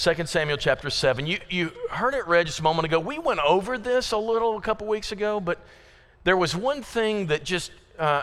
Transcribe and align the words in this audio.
2 0.00 0.24
Samuel 0.24 0.56
chapter 0.56 0.88
7. 0.88 1.26
You, 1.26 1.38
you 1.50 1.72
heard 1.90 2.14
it 2.14 2.26
read 2.26 2.46
just 2.46 2.60
a 2.60 2.62
moment 2.62 2.86
ago. 2.86 2.98
We 2.98 3.18
went 3.18 3.40
over 3.40 3.76
this 3.76 4.12
a 4.12 4.16
little 4.16 4.56
a 4.56 4.60
couple 4.62 4.86
weeks 4.86 5.12
ago, 5.12 5.40
but 5.40 5.58
there 6.24 6.38
was 6.38 6.56
one 6.56 6.82
thing 6.82 7.26
that 7.26 7.44
just, 7.44 7.70
uh, 7.98 8.22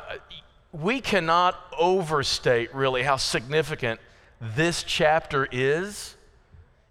we 0.71 0.99
cannot 0.99 1.55
overstate 1.77 2.73
really 2.73 3.03
how 3.03 3.17
significant 3.17 3.99
this 4.41 4.81
chapter 4.81 5.47
is 5.51 6.15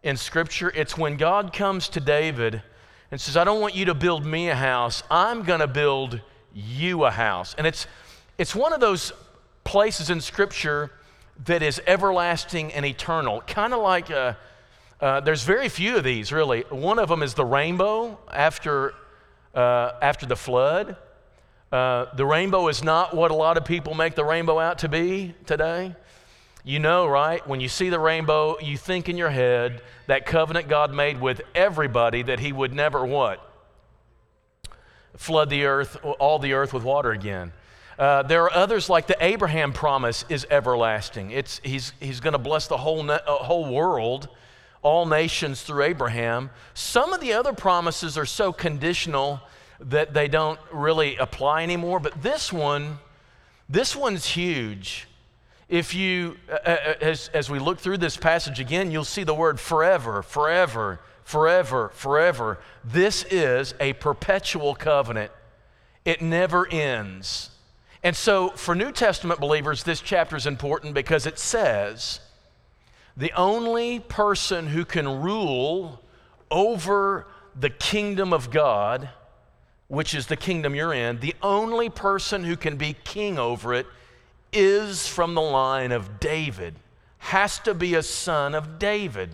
in 0.04 0.16
Scripture. 0.16 0.70
It's 0.72 0.96
when 0.96 1.16
God 1.16 1.52
comes 1.52 1.88
to 1.88 1.98
David 1.98 2.62
and 3.10 3.20
says, 3.20 3.36
I 3.36 3.42
don't 3.42 3.60
want 3.60 3.74
you 3.74 3.86
to 3.86 3.94
build 3.94 4.24
me 4.24 4.50
a 4.50 4.54
house, 4.54 5.02
I'm 5.10 5.42
going 5.42 5.58
to 5.58 5.66
build 5.66 6.20
you 6.54 7.04
a 7.06 7.10
house. 7.10 7.56
And 7.58 7.66
it's, 7.66 7.88
it's 8.38 8.54
one 8.54 8.72
of 8.72 8.78
those 8.78 9.12
places 9.64 10.10
in 10.10 10.20
Scripture 10.20 10.92
that 11.44 11.60
is 11.60 11.82
everlasting 11.88 12.72
and 12.72 12.86
eternal, 12.86 13.40
kind 13.40 13.74
of 13.74 13.80
like. 13.80 14.10
A, 14.10 14.36
uh, 15.00 15.20
there's 15.20 15.44
very 15.44 15.68
few 15.68 15.96
of 15.96 16.04
these, 16.04 16.32
really. 16.32 16.62
One 16.70 16.98
of 16.98 17.08
them 17.08 17.22
is 17.22 17.34
the 17.34 17.44
rainbow 17.44 18.18
after, 18.32 18.94
uh, 19.54 19.92
after 20.00 20.24
the 20.24 20.36
flood. 20.36 20.96
Uh, 21.70 22.06
the 22.14 22.24
rainbow 22.24 22.68
is 22.68 22.82
not 22.82 23.14
what 23.14 23.30
a 23.30 23.34
lot 23.34 23.58
of 23.58 23.64
people 23.64 23.94
make 23.94 24.14
the 24.14 24.24
rainbow 24.24 24.58
out 24.58 24.78
to 24.78 24.88
be 24.88 25.34
today. 25.44 25.94
You 26.64 26.78
know, 26.78 27.06
right? 27.06 27.46
When 27.46 27.60
you 27.60 27.68
see 27.68 27.90
the 27.90 27.98
rainbow, 27.98 28.58
you 28.60 28.76
think 28.78 29.08
in 29.08 29.16
your 29.16 29.30
head 29.30 29.82
that 30.06 30.24
covenant 30.26 30.68
God 30.68 30.94
made 30.94 31.20
with 31.20 31.42
everybody 31.54 32.22
that 32.22 32.40
He 32.40 32.52
would 32.52 32.72
never 32.72 33.04
what? 33.04 33.42
Flood 35.16 35.50
the 35.50 35.66
earth, 35.66 35.98
all 36.18 36.38
the 36.38 36.54
earth 36.54 36.72
with 36.72 36.82
water 36.82 37.12
again. 37.12 37.52
Uh, 37.98 38.22
there 38.22 38.44
are 38.44 38.52
others 38.52 38.88
like 38.90 39.06
the 39.06 39.16
Abraham 39.20 39.72
promise 39.72 40.24
is 40.28 40.46
everlasting. 40.50 41.30
It's, 41.30 41.60
he's 41.62 41.92
he's 42.00 42.20
going 42.20 42.32
to 42.32 42.38
bless 42.38 42.66
the 42.66 42.76
whole, 42.76 43.10
uh, 43.10 43.20
whole 43.26 43.72
world 43.72 44.28
all 44.86 45.04
nations 45.04 45.62
through 45.62 45.82
Abraham. 45.82 46.48
Some 46.72 47.12
of 47.12 47.20
the 47.20 47.32
other 47.32 47.52
promises 47.52 48.16
are 48.16 48.24
so 48.24 48.52
conditional 48.52 49.40
that 49.80 50.14
they 50.14 50.28
don't 50.28 50.60
really 50.72 51.16
apply 51.16 51.64
anymore, 51.64 51.98
but 51.98 52.22
this 52.22 52.52
one, 52.52 53.00
this 53.68 53.96
one's 53.96 54.24
huge. 54.24 55.08
If 55.68 55.92
you, 55.92 56.36
uh, 56.48 56.52
uh, 56.64 56.70
uh, 56.70 56.94
as, 57.00 57.26
as 57.34 57.50
we 57.50 57.58
look 57.58 57.80
through 57.80 57.98
this 57.98 58.16
passage 58.16 58.60
again, 58.60 58.92
you'll 58.92 59.02
see 59.02 59.24
the 59.24 59.34
word 59.34 59.58
forever, 59.58 60.22
forever, 60.22 61.00
forever, 61.24 61.90
forever. 61.92 62.60
This 62.84 63.24
is 63.24 63.74
a 63.80 63.94
perpetual 63.94 64.76
covenant, 64.76 65.32
it 66.04 66.22
never 66.22 66.64
ends. 66.68 67.50
And 68.04 68.14
so, 68.14 68.50
for 68.50 68.76
New 68.76 68.92
Testament 68.92 69.40
believers, 69.40 69.82
this 69.82 70.00
chapter 70.00 70.36
is 70.36 70.46
important 70.46 70.94
because 70.94 71.26
it 71.26 71.40
says, 71.40 72.20
the 73.16 73.32
only 73.32 74.00
person 74.00 74.66
who 74.66 74.84
can 74.84 75.22
rule 75.22 76.02
over 76.50 77.26
the 77.58 77.70
kingdom 77.70 78.32
of 78.32 78.50
God, 78.50 79.08
which 79.88 80.14
is 80.14 80.26
the 80.26 80.36
kingdom 80.36 80.74
you're 80.74 80.92
in, 80.92 81.20
the 81.20 81.34
only 81.42 81.88
person 81.88 82.44
who 82.44 82.56
can 82.56 82.76
be 82.76 82.94
king 83.04 83.38
over 83.38 83.72
it 83.72 83.86
is 84.52 85.08
from 85.08 85.34
the 85.34 85.40
line 85.40 85.92
of 85.92 86.20
David, 86.20 86.74
has 87.18 87.58
to 87.60 87.74
be 87.74 87.94
a 87.94 88.02
son 88.02 88.54
of 88.54 88.78
David. 88.78 89.30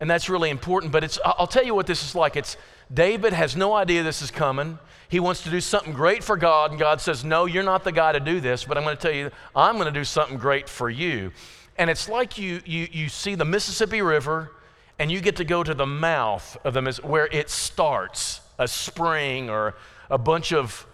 And 0.00 0.10
that's 0.10 0.28
really 0.28 0.50
important, 0.50 0.92
but 0.92 1.02
it's, 1.04 1.18
I'll 1.24 1.46
tell 1.46 1.64
you 1.64 1.74
what 1.74 1.86
this 1.86 2.04
is 2.04 2.14
like. 2.14 2.36
It's 2.36 2.56
David 2.92 3.32
has 3.32 3.56
no 3.56 3.72
idea 3.74 4.02
this 4.02 4.22
is 4.22 4.30
coming. 4.30 4.78
He 5.08 5.20
wants 5.20 5.42
to 5.42 5.50
do 5.50 5.60
something 5.60 5.92
great 5.92 6.24
for 6.24 6.36
God, 6.36 6.70
and 6.70 6.80
God 6.80 7.00
says, 7.00 7.24
No, 7.24 7.46
you're 7.46 7.62
not 7.62 7.84
the 7.84 7.92
guy 7.92 8.12
to 8.12 8.20
do 8.20 8.40
this, 8.40 8.64
but 8.64 8.76
I'm 8.76 8.84
going 8.84 8.96
to 8.96 9.02
tell 9.02 9.14
you, 9.14 9.30
I'm 9.54 9.74
going 9.74 9.86
to 9.86 9.92
do 9.92 10.04
something 10.04 10.38
great 10.38 10.68
for 10.68 10.90
you. 10.90 11.32
And 11.76 11.90
it's 11.90 12.08
like 12.08 12.38
you, 12.38 12.60
you, 12.64 12.88
you 12.90 13.08
see 13.08 13.34
the 13.34 13.44
Mississippi 13.44 14.02
River 14.02 14.52
and 14.98 15.10
you 15.10 15.20
get 15.20 15.36
to 15.36 15.44
go 15.44 15.62
to 15.62 15.74
the 15.74 15.86
mouth 15.86 16.56
of 16.64 16.74
the 16.74 17.00
where 17.02 17.26
it 17.26 17.50
starts, 17.50 18.40
a 18.58 18.68
spring 18.68 19.50
or 19.50 19.74
a 20.08 20.18
bunch 20.18 20.52
of, 20.52 20.86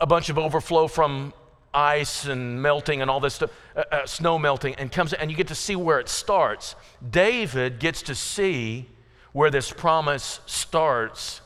a 0.00 0.06
bunch 0.06 0.28
of 0.28 0.38
overflow 0.38 0.88
from 0.88 1.32
ice 1.72 2.24
and 2.24 2.60
melting 2.60 3.02
and 3.02 3.10
all 3.10 3.20
this 3.20 3.34
stuff, 3.34 3.50
uh, 3.76 3.84
uh, 3.92 4.06
snow 4.06 4.38
melting, 4.38 4.74
and 4.76 4.90
comes 4.90 5.12
and 5.12 5.30
you 5.30 5.36
get 5.36 5.48
to 5.48 5.54
see 5.54 5.76
where 5.76 6.00
it 6.00 6.08
starts. 6.08 6.74
David 7.08 7.78
gets 7.78 8.02
to 8.02 8.14
see 8.14 8.86
where 9.32 9.50
this 9.50 9.70
promise 9.70 10.40
starts. 10.46 11.42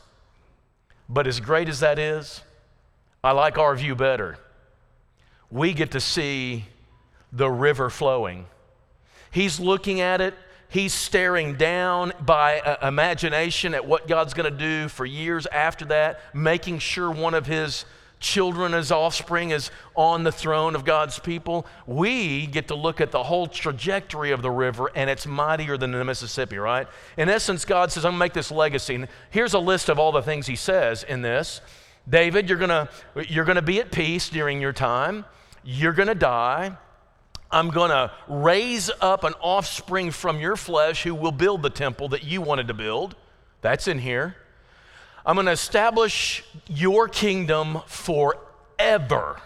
But 1.09 1.27
as 1.27 1.39
great 1.41 1.67
as 1.67 1.81
that 1.81 1.99
is, 1.99 2.41
I 3.23 3.33
like 3.33 3.57
our 3.57 3.75
view 3.75 3.95
better. 3.95 4.37
We 5.51 5.73
get 5.73 5.91
to 5.91 5.99
see 5.99 6.65
the 7.33 7.49
river 7.49 7.89
flowing. 7.89 8.45
He's 9.31 9.59
looking 9.59 10.01
at 10.01 10.21
it. 10.21 10.35
He's 10.69 10.93
staring 10.93 11.55
down 11.55 12.13
by 12.21 12.59
uh, 12.61 12.87
imagination 12.87 13.73
at 13.73 13.85
what 13.85 14.07
God's 14.07 14.33
going 14.33 14.49
to 14.49 14.57
do 14.57 14.87
for 14.87 15.05
years 15.05 15.45
after 15.47 15.83
that, 15.85 16.21
making 16.33 16.79
sure 16.79 17.11
one 17.11 17.33
of 17.33 17.45
his 17.45 17.83
children, 18.21 18.71
his 18.71 18.91
offspring, 18.91 19.49
is 19.49 19.69
on 19.95 20.23
the 20.23 20.31
throne 20.31 20.75
of 20.75 20.85
God's 20.85 21.19
people. 21.19 21.65
We 21.85 22.47
get 22.47 22.69
to 22.69 22.75
look 22.75 23.01
at 23.01 23.11
the 23.11 23.23
whole 23.23 23.47
trajectory 23.47 24.31
of 24.31 24.41
the 24.41 24.51
river, 24.51 24.89
and 24.95 25.09
it's 25.09 25.27
mightier 25.27 25.77
than 25.77 25.91
the 25.91 26.05
Mississippi, 26.05 26.57
right? 26.57 26.87
In 27.17 27.27
essence, 27.27 27.65
God 27.65 27.91
says, 27.91 28.05
I'm 28.05 28.11
going 28.11 28.19
to 28.19 28.25
make 28.25 28.33
this 28.33 28.51
legacy. 28.51 28.95
And 28.95 29.07
here's 29.31 29.53
a 29.53 29.59
list 29.59 29.89
of 29.89 29.99
all 29.99 30.13
the 30.13 30.21
things 30.21 30.47
he 30.47 30.55
says 30.55 31.03
in 31.03 31.21
this 31.21 31.59
David, 32.07 32.47
you're 32.47 32.57
going 32.57 32.69
to 32.69 32.89
you're 33.27 33.45
going 33.45 33.57
to 33.57 33.61
be 33.61 33.79
at 33.79 33.91
peace 33.91 34.29
during 34.29 34.61
your 34.61 34.73
time, 34.73 35.25
you're 35.63 35.93
going 35.93 36.07
to 36.07 36.15
die. 36.15 36.77
I'm 37.51 37.69
going 37.69 37.91
to 37.91 38.11
raise 38.27 38.89
up 39.01 39.23
an 39.23 39.33
offspring 39.41 40.11
from 40.11 40.39
your 40.39 40.55
flesh 40.55 41.03
who 41.03 41.13
will 41.13 41.31
build 41.31 41.61
the 41.61 41.69
temple 41.69 42.09
that 42.09 42.23
you 42.23 42.41
wanted 42.41 42.67
to 42.69 42.73
build. 42.73 43.15
That's 43.61 43.87
in 43.87 43.99
here. 43.99 44.35
I'm 45.25 45.35
going 45.35 45.45
to 45.45 45.51
establish 45.51 46.43
your 46.67 47.07
kingdom 47.07 47.81
forever. 47.85 49.39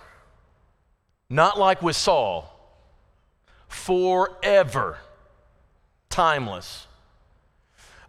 Not 1.30 1.60
like 1.60 1.82
with 1.82 1.96
Saul. 1.96 2.52
Forever. 3.68 4.98
Timeless. 6.10 6.88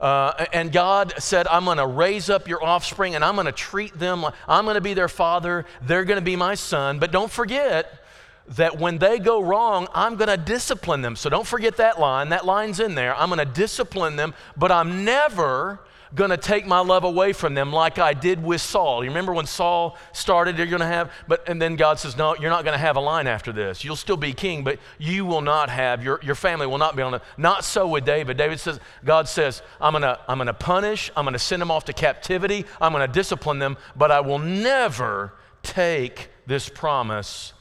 Uh, 0.00 0.46
and 0.52 0.70
God 0.70 1.14
said, 1.18 1.46
I'm 1.46 1.64
going 1.64 1.78
to 1.78 1.86
raise 1.86 2.28
up 2.28 2.48
your 2.48 2.62
offspring 2.62 3.14
and 3.14 3.24
I'm 3.24 3.34
going 3.34 3.46
to 3.46 3.52
treat 3.52 3.98
them, 3.98 4.26
I'm 4.46 4.64
going 4.64 4.74
to 4.74 4.82
be 4.82 4.94
their 4.94 5.08
father, 5.08 5.64
they're 5.82 6.04
going 6.04 6.18
to 6.18 6.24
be 6.24 6.36
my 6.36 6.54
son. 6.54 6.98
But 6.98 7.12
don't 7.12 7.30
forget, 7.30 8.04
that 8.48 8.78
when 8.78 8.98
they 8.98 9.18
go 9.18 9.42
wrong, 9.42 9.88
I'm 9.94 10.16
going 10.16 10.28
to 10.28 10.36
discipline 10.36 11.02
them. 11.02 11.16
So 11.16 11.28
don't 11.28 11.46
forget 11.46 11.76
that 11.78 11.98
line. 11.98 12.28
That 12.28 12.46
line's 12.46 12.80
in 12.80 12.94
there. 12.94 13.14
I'm 13.16 13.28
going 13.28 13.38
to 13.38 13.44
discipline 13.44 14.16
them, 14.16 14.34
but 14.56 14.70
I'm 14.70 15.04
never 15.04 15.80
going 16.14 16.30
to 16.30 16.36
take 16.36 16.66
my 16.66 16.78
love 16.78 17.04
away 17.04 17.32
from 17.32 17.54
them 17.54 17.72
like 17.72 17.98
I 17.98 18.14
did 18.14 18.42
with 18.42 18.60
Saul. 18.60 19.02
You 19.02 19.10
remember 19.10 19.34
when 19.34 19.46
Saul 19.46 19.98
started, 20.12 20.56
you're 20.56 20.66
going 20.66 20.80
to 20.80 20.86
have, 20.86 21.10
but, 21.26 21.48
and 21.48 21.60
then 21.60 21.76
God 21.76 21.98
says, 21.98 22.16
no, 22.16 22.36
you're 22.36 22.50
not 22.50 22.64
going 22.64 22.74
to 22.74 22.78
have 22.78 22.96
a 22.96 23.00
line 23.00 23.26
after 23.26 23.52
this. 23.52 23.84
You'll 23.84 23.96
still 23.96 24.16
be 24.16 24.32
king, 24.32 24.62
but 24.62 24.78
you 24.98 25.26
will 25.26 25.40
not 25.40 25.68
have, 25.68 26.04
your, 26.04 26.20
your 26.22 26.36
family 26.36 26.66
will 26.66 26.78
not 26.78 26.96
be 26.96 27.02
on 27.02 27.14
it. 27.14 27.22
Not 27.36 27.64
so 27.64 27.88
with 27.88 28.04
David. 28.04 28.36
David 28.36 28.60
says, 28.60 28.78
God 29.04 29.28
says, 29.28 29.62
I'm 29.80 29.92
going 29.92 30.02
to, 30.02 30.18
I'm 30.28 30.38
going 30.38 30.46
to 30.46 30.54
punish, 30.54 31.10
I'm 31.16 31.24
going 31.24 31.32
to 31.32 31.38
send 31.38 31.60
them 31.60 31.70
off 31.70 31.84
to 31.86 31.92
captivity, 31.92 32.64
I'm 32.80 32.92
going 32.92 33.06
to 33.06 33.12
discipline 33.12 33.58
them, 33.58 33.76
but 33.96 34.10
I 34.10 34.20
will 34.20 34.38
never 34.38 35.32
take 35.62 36.28
this 36.46 36.68
promise 36.68 37.52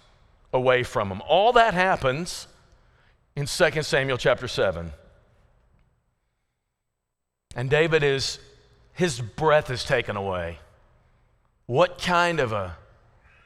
away 0.55 0.83
from 0.83 1.11
him. 1.11 1.21
All 1.27 1.53
that 1.53 1.73
happens 1.73 2.47
in 3.35 3.45
2 3.45 3.83
Samuel 3.83 4.17
chapter 4.17 4.47
7. 4.47 4.91
And 7.55 7.69
David 7.69 8.03
is, 8.03 8.39
his 8.93 9.21
breath 9.21 9.69
is 9.69 9.83
taken 9.83 10.16
away. 10.16 10.59
What 11.67 11.99
kind 11.99 12.39
of 12.39 12.51
a 12.51 12.77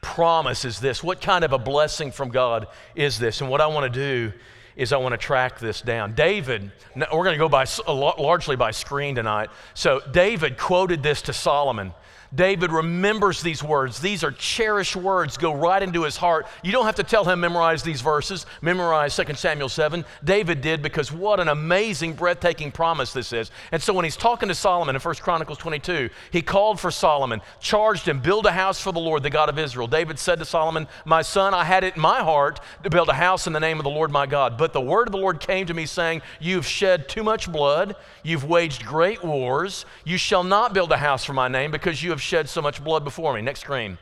promise 0.00 0.64
is 0.64 0.80
this? 0.80 1.02
What 1.02 1.20
kind 1.20 1.44
of 1.44 1.52
a 1.52 1.58
blessing 1.58 2.12
from 2.12 2.30
God 2.30 2.66
is 2.94 3.18
this? 3.18 3.40
And 3.40 3.50
what 3.50 3.60
I 3.60 3.66
want 3.66 3.92
to 3.92 3.98
do 3.98 4.32
is 4.76 4.92
I 4.92 4.96
want 4.96 5.12
to 5.12 5.18
track 5.18 5.58
this 5.58 5.80
down. 5.80 6.14
David, 6.14 6.70
we're 6.96 7.24
going 7.24 7.34
to 7.34 7.38
go 7.38 7.48
by 7.48 7.66
largely 7.86 8.56
by 8.56 8.70
screen 8.70 9.14
tonight. 9.14 9.50
So 9.74 10.00
David 10.10 10.56
quoted 10.56 11.02
this 11.02 11.22
to 11.22 11.32
Solomon. 11.32 11.92
David 12.34 12.70
remembers 12.70 13.42
these 13.42 13.62
words. 13.62 14.00
These 14.00 14.22
are 14.22 14.30
cherished 14.30 14.94
words, 14.94 15.36
go 15.36 15.54
right 15.54 15.82
into 15.82 16.04
his 16.04 16.16
heart. 16.16 16.46
You 16.62 16.70
don't 16.70 16.86
have 16.86 16.94
to 16.96 17.02
tell 17.02 17.24
him 17.24 17.40
memorize 17.40 17.82
these 17.82 18.00
verses, 18.00 18.46
memorize 18.62 19.16
2 19.16 19.34
Samuel 19.34 19.68
7. 19.68 20.04
David 20.22 20.60
did 20.60 20.82
because 20.82 21.10
what 21.10 21.40
an 21.40 21.48
amazing, 21.48 22.12
breathtaking 22.12 22.70
promise 22.70 23.12
this 23.12 23.32
is. 23.32 23.50
And 23.72 23.82
so 23.82 23.92
when 23.92 24.04
he's 24.04 24.16
talking 24.16 24.48
to 24.48 24.54
Solomon 24.54 24.94
in 24.94 25.00
1 25.00 25.14
Chronicles 25.16 25.58
22, 25.58 26.10
he 26.30 26.42
called 26.42 26.78
for 26.78 26.90
Solomon, 26.90 27.40
charged 27.60 28.06
him, 28.06 28.20
build 28.20 28.46
a 28.46 28.52
house 28.52 28.80
for 28.80 28.92
the 28.92 29.00
Lord, 29.00 29.22
the 29.22 29.30
God 29.30 29.48
of 29.48 29.58
Israel. 29.58 29.88
David 29.88 30.18
said 30.18 30.38
to 30.38 30.44
Solomon, 30.44 30.86
My 31.04 31.22
son, 31.22 31.52
I 31.52 31.64
had 31.64 31.82
it 31.82 31.96
in 31.96 32.00
my 32.00 32.20
heart 32.20 32.60
to 32.84 32.90
build 32.90 33.08
a 33.08 33.14
house 33.14 33.48
in 33.48 33.52
the 33.52 33.60
name 33.60 33.78
of 33.78 33.84
the 33.84 33.90
Lord 33.90 34.12
my 34.12 34.26
God. 34.26 34.56
But 34.56 34.72
the 34.72 34.80
word 34.80 35.08
of 35.08 35.12
the 35.12 35.18
Lord 35.18 35.40
came 35.40 35.66
to 35.66 35.74
me 35.74 35.86
saying, 35.86 36.22
You've 36.38 36.66
shed 36.66 37.08
too 37.08 37.24
much 37.24 37.50
blood, 37.50 37.96
you've 38.22 38.44
waged 38.44 38.84
great 38.84 39.24
wars, 39.24 39.84
you 40.04 40.16
shall 40.16 40.44
not 40.44 40.72
build 40.72 40.92
a 40.92 40.96
house 40.96 41.24
for 41.24 41.32
my 41.32 41.48
name 41.48 41.70
because 41.70 42.02
you 42.02 42.10
have 42.10 42.19
have 42.20 42.26
shed 42.26 42.48
so 42.50 42.60
much 42.60 42.84
blood 42.84 43.02
before 43.02 43.32
me. 43.32 43.40
Next 43.40 43.60
screen. 43.60 43.96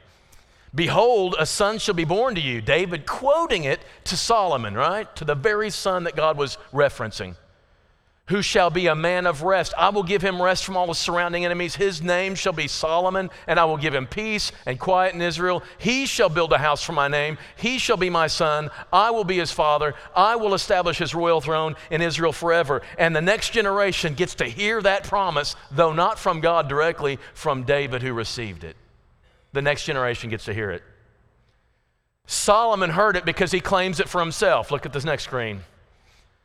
Behold, 0.74 1.36
a 1.38 1.46
son 1.46 1.78
shall 1.78 1.94
be 1.94 2.04
born 2.04 2.34
to 2.34 2.40
you. 2.40 2.60
David 2.60 3.06
quoting 3.06 3.64
it 3.64 3.80
to 4.04 4.16
Solomon, 4.16 4.74
right? 4.74 5.14
To 5.16 5.24
the 5.24 5.36
very 5.36 5.70
son 5.70 6.04
that 6.04 6.16
God 6.16 6.36
was 6.36 6.58
referencing, 6.72 7.36
who 8.28 8.42
shall 8.42 8.70
be 8.70 8.86
a 8.86 8.94
man 8.94 9.26
of 9.26 9.42
rest. 9.42 9.74
I 9.76 9.88
will 9.90 10.02
give 10.02 10.22
him 10.22 10.40
rest 10.40 10.64
from 10.64 10.76
all 10.76 10.86
the 10.86 10.94
surrounding 10.94 11.44
enemies. 11.44 11.76
His 11.76 12.02
name 12.02 12.34
shall 12.34 12.52
be 12.52 12.68
Solomon, 12.68 13.30
and 13.46 13.58
I 13.58 13.64
will 13.64 13.76
give 13.76 13.94
him 13.94 14.06
peace 14.06 14.52
and 14.66 14.78
quiet 14.78 15.14
in 15.14 15.22
Israel. 15.22 15.62
He 15.78 16.06
shall 16.06 16.28
build 16.28 16.52
a 16.52 16.58
house 16.58 16.82
for 16.82 16.92
my 16.92 17.08
name. 17.08 17.38
He 17.56 17.78
shall 17.78 17.96
be 17.96 18.10
my 18.10 18.26
son. 18.26 18.70
I 18.92 19.10
will 19.10 19.24
be 19.24 19.38
his 19.38 19.52
father. 19.52 19.94
I 20.14 20.36
will 20.36 20.54
establish 20.54 20.98
his 20.98 21.14
royal 21.14 21.40
throne 21.40 21.74
in 21.90 22.02
Israel 22.02 22.32
forever. 22.32 22.82
And 22.98 23.16
the 23.16 23.22
next 23.22 23.50
generation 23.50 24.14
gets 24.14 24.34
to 24.36 24.44
hear 24.44 24.82
that 24.82 25.04
promise, 25.04 25.56
though 25.70 25.92
not 25.92 26.18
from 26.18 26.40
God 26.40 26.68
directly, 26.68 27.18
from 27.34 27.64
David 27.64 28.02
who 28.02 28.12
received 28.12 28.64
it. 28.64 28.76
The 29.52 29.62
next 29.62 29.84
generation 29.84 30.30
gets 30.30 30.44
to 30.44 30.54
hear 30.54 30.70
it. 30.70 30.82
Solomon 32.26 32.90
heard 32.90 33.16
it 33.16 33.24
because 33.24 33.50
he 33.50 33.60
claims 33.60 34.00
it 34.00 34.08
for 34.08 34.20
himself. 34.20 34.70
Look 34.70 34.84
at 34.84 34.92
this 34.92 35.04
next 35.04 35.24
screen. 35.24 35.62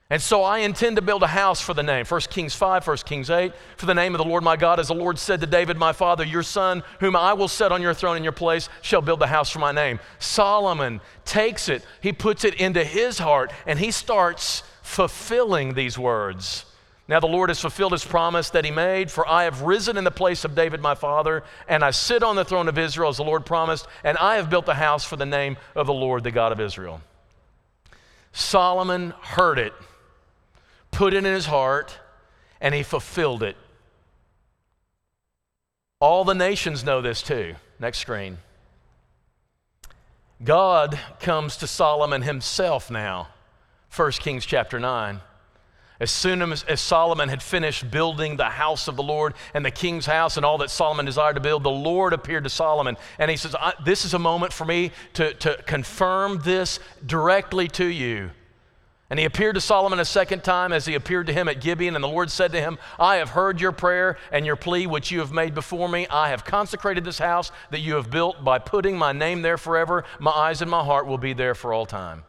And 0.10 0.22
so 0.22 0.44
I 0.44 0.60
intend 0.60 0.98
to 0.98 1.02
build 1.02 1.24
a 1.24 1.28
house 1.28 1.62
for 1.62 1.74
the 1.74 1.82
name. 1.82 2.06
1 2.06 2.22
Kings 2.30 2.54
5, 2.54 2.86
1 2.86 2.98
Kings 2.98 3.30
8. 3.30 3.54
For 3.78 3.86
the 3.86 3.96
name 3.96 4.14
of 4.14 4.20
the 4.20 4.26
Lord 4.26 4.44
my 4.44 4.58
God, 4.58 4.80
as 4.80 4.90
the 4.90 4.94
Lord 4.94 5.18
said 5.18 5.40
to 5.42 5.48
David 5.48 5.78
my 5.78 5.94
father, 5.94 6.24
Your 6.24 6.44
son, 6.44 6.84
whom 7.00 7.16
I 7.16 7.34
will 7.34 7.48
set 7.48 7.72
on 7.72 7.82
your 7.82 7.94
throne 7.94 8.18
in 8.18 8.24
your 8.24 8.34
place, 8.34 8.70
shall 8.82 9.02
build 9.02 9.22
the 9.22 9.28
house 9.28 9.50
for 9.50 9.60
my 9.60 9.72
name. 9.72 10.00
Solomon 10.20 11.00
takes 11.26 11.70
it, 11.70 11.86
he 12.02 12.12
puts 12.12 12.44
it 12.44 12.56
into 12.56 12.84
his 12.84 13.18
heart, 13.18 13.52
and 13.66 13.80
he 13.80 13.92
starts 13.92 14.64
fulfilling 14.82 15.74
these 15.74 15.98
words. 15.98 16.66
Now 17.08 17.20
the 17.20 17.28
Lord 17.28 17.50
has 17.50 17.60
fulfilled 17.60 17.94
his 17.94 18.06
promise 18.06 18.50
that 18.52 18.66
he 18.66 18.72
made, 18.72 19.10
for 19.10 19.28
I 19.28 19.46
have 19.46 19.62
risen 19.62 19.98
in 19.98 20.04
the 20.04 20.12
place 20.12 20.46
of 20.46 20.54
David 20.54 20.82
my 20.82 20.96
father, 20.96 21.44
and 21.68 21.84
I 21.84 21.92
sit 21.92 22.24
on 22.24 22.36
the 22.36 22.46
throne 22.46 22.68
of 22.68 22.78
Israel 22.78 23.10
as 23.10 23.18
the 23.18 23.24
Lord 23.24 23.46
promised, 23.46 23.88
and 24.04 24.18
I 24.18 24.36
have 24.36 24.50
built 24.50 24.68
a 24.68 24.74
house 24.74 25.04
for 25.06 25.16
the 25.16 25.26
name 25.26 25.58
of 25.76 25.88
the 25.88 25.94
Lord, 25.94 26.24
the 26.24 26.32
God 26.32 26.52
of 26.52 26.60
Israel. 26.60 27.02
Solomon 28.32 29.14
heard 29.22 29.60
it 29.60 29.74
put 30.94 31.14
it 31.14 31.18
in 31.18 31.26
his 31.26 31.48
heart, 31.48 32.00
and 32.62 32.74
he 32.74 32.84
fulfilled 32.84 33.44
it. 33.44 33.58
All 36.00 36.24
the 36.24 36.36
nations 36.36 36.84
know 36.84 37.02
this 37.02 37.22
too. 37.22 37.56
Next 37.80 38.00
screen. 38.00 38.38
God 40.44 41.00
comes 41.20 41.58
to 41.58 41.68
Solomon 41.68 42.22
himself 42.22 42.92
now. 42.92 43.30
1 43.96 44.12
Kings 44.14 44.46
chapter 44.46 44.80
9. 44.80 45.22
As 46.00 46.12
soon 46.12 46.42
as, 46.42 46.64
as, 46.64 46.82
Solomon 46.82 47.30
had 47.30 47.42
finished 47.42 47.90
building 47.90 48.36
the 48.36 48.50
house 48.50 48.88
of 48.88 48.96
the 48.96 49.04
Lord 49.04 49.36
and 49.54 49.64
the 49.64 49.72
king's 49.72 50.06
house 50.06 50.36
and 50.36 50.46
all 50.46 50.58
that 50.58 50.70
Solomon 50.70 51.06
desired 51.06 51.36
to 51.36 51.40
build, 51.40 51.64
the 51.64 51.72
Lord 51.72 52.12
appeared 52.12 52.44
to 52.44 52.50
Solomon. 52.50 52.98
And 53.20 53.32
he 53.32 53.38
says, 53.38 53.56
This 53.86 54.04
is 54.04 54.14
a 54.14 54.20
moment 54.20 54.52
for 54.52 54.66
me 54.66 54.92
to, 55.14 55.34
to 55.36 55.56
confirm 55.66 56.40
this 56.40 56.80
directly 57.06 57.68
to 57.70 57.86
you. 57.86 58.32
And 59.14 59.20
he 59.20 59.28
appeared 59.28 59.54
to 59.54 59.62
Solomon 59.62 60.00
a 60.00 60.06
second 60.06 60.44
time 60.44 60.74
as 60.74 60.88
he 60.88 60.96
appeared 60.96 61.28
to 61.28 61.34
him 61.34 61.48
at 61.48 61.62
Gibeon. 61.62 61.94
And 61.94 62.04
the 62.04 62.08
Lord 62.08 62.32
said 62.32 62.52
to 62.54 62.60
him, 62.60 62.80
I 63.00 63.18
have 63.18 63.30
heard 63.30 63.62
your 63.62 63.72
prayer 63.72 64.18
and 64.32 64.44
your 64.44 64.56
plea 64.56 64.88
which 64.88 65.12
you 65.12 65.20
have 65.20 65.32
made 65.32 65.54
before 65.54 65.88
me. 65.88 66.08
I 66.10 66.30
have 66.30 66.44
consecrated 66.44 67.06
this 67.06 67.20
house 67.20 67.52
that 67.70 67.82
you 67.82 67.94
have 67.94 68.10
built 68.10 68.44
by 68.44 68.58
putting 68.58 68.98
my 68.98 69.12
name 69.12 69.44
there 69.44 69.60
forever. 69.60 70.04
My 70.18 70.32
eyes 70.32 70.64
and 70.64 70.72
my 70.72 70.84
heart 70.84 71.06
will 71.06 71.20
be 71.20 71.34
there 71.34 71.54
for 71.54 71.72
all 71.72 71.86
time. 71.86 72.24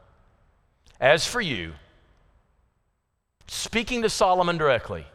As 1.00 1.26
for 1.26 1.40
you, 1.40 1.72
speaking 3.46 4.02
to 4.02 4.10
Solomon 4.10 4.58
directly, 4.58 5.06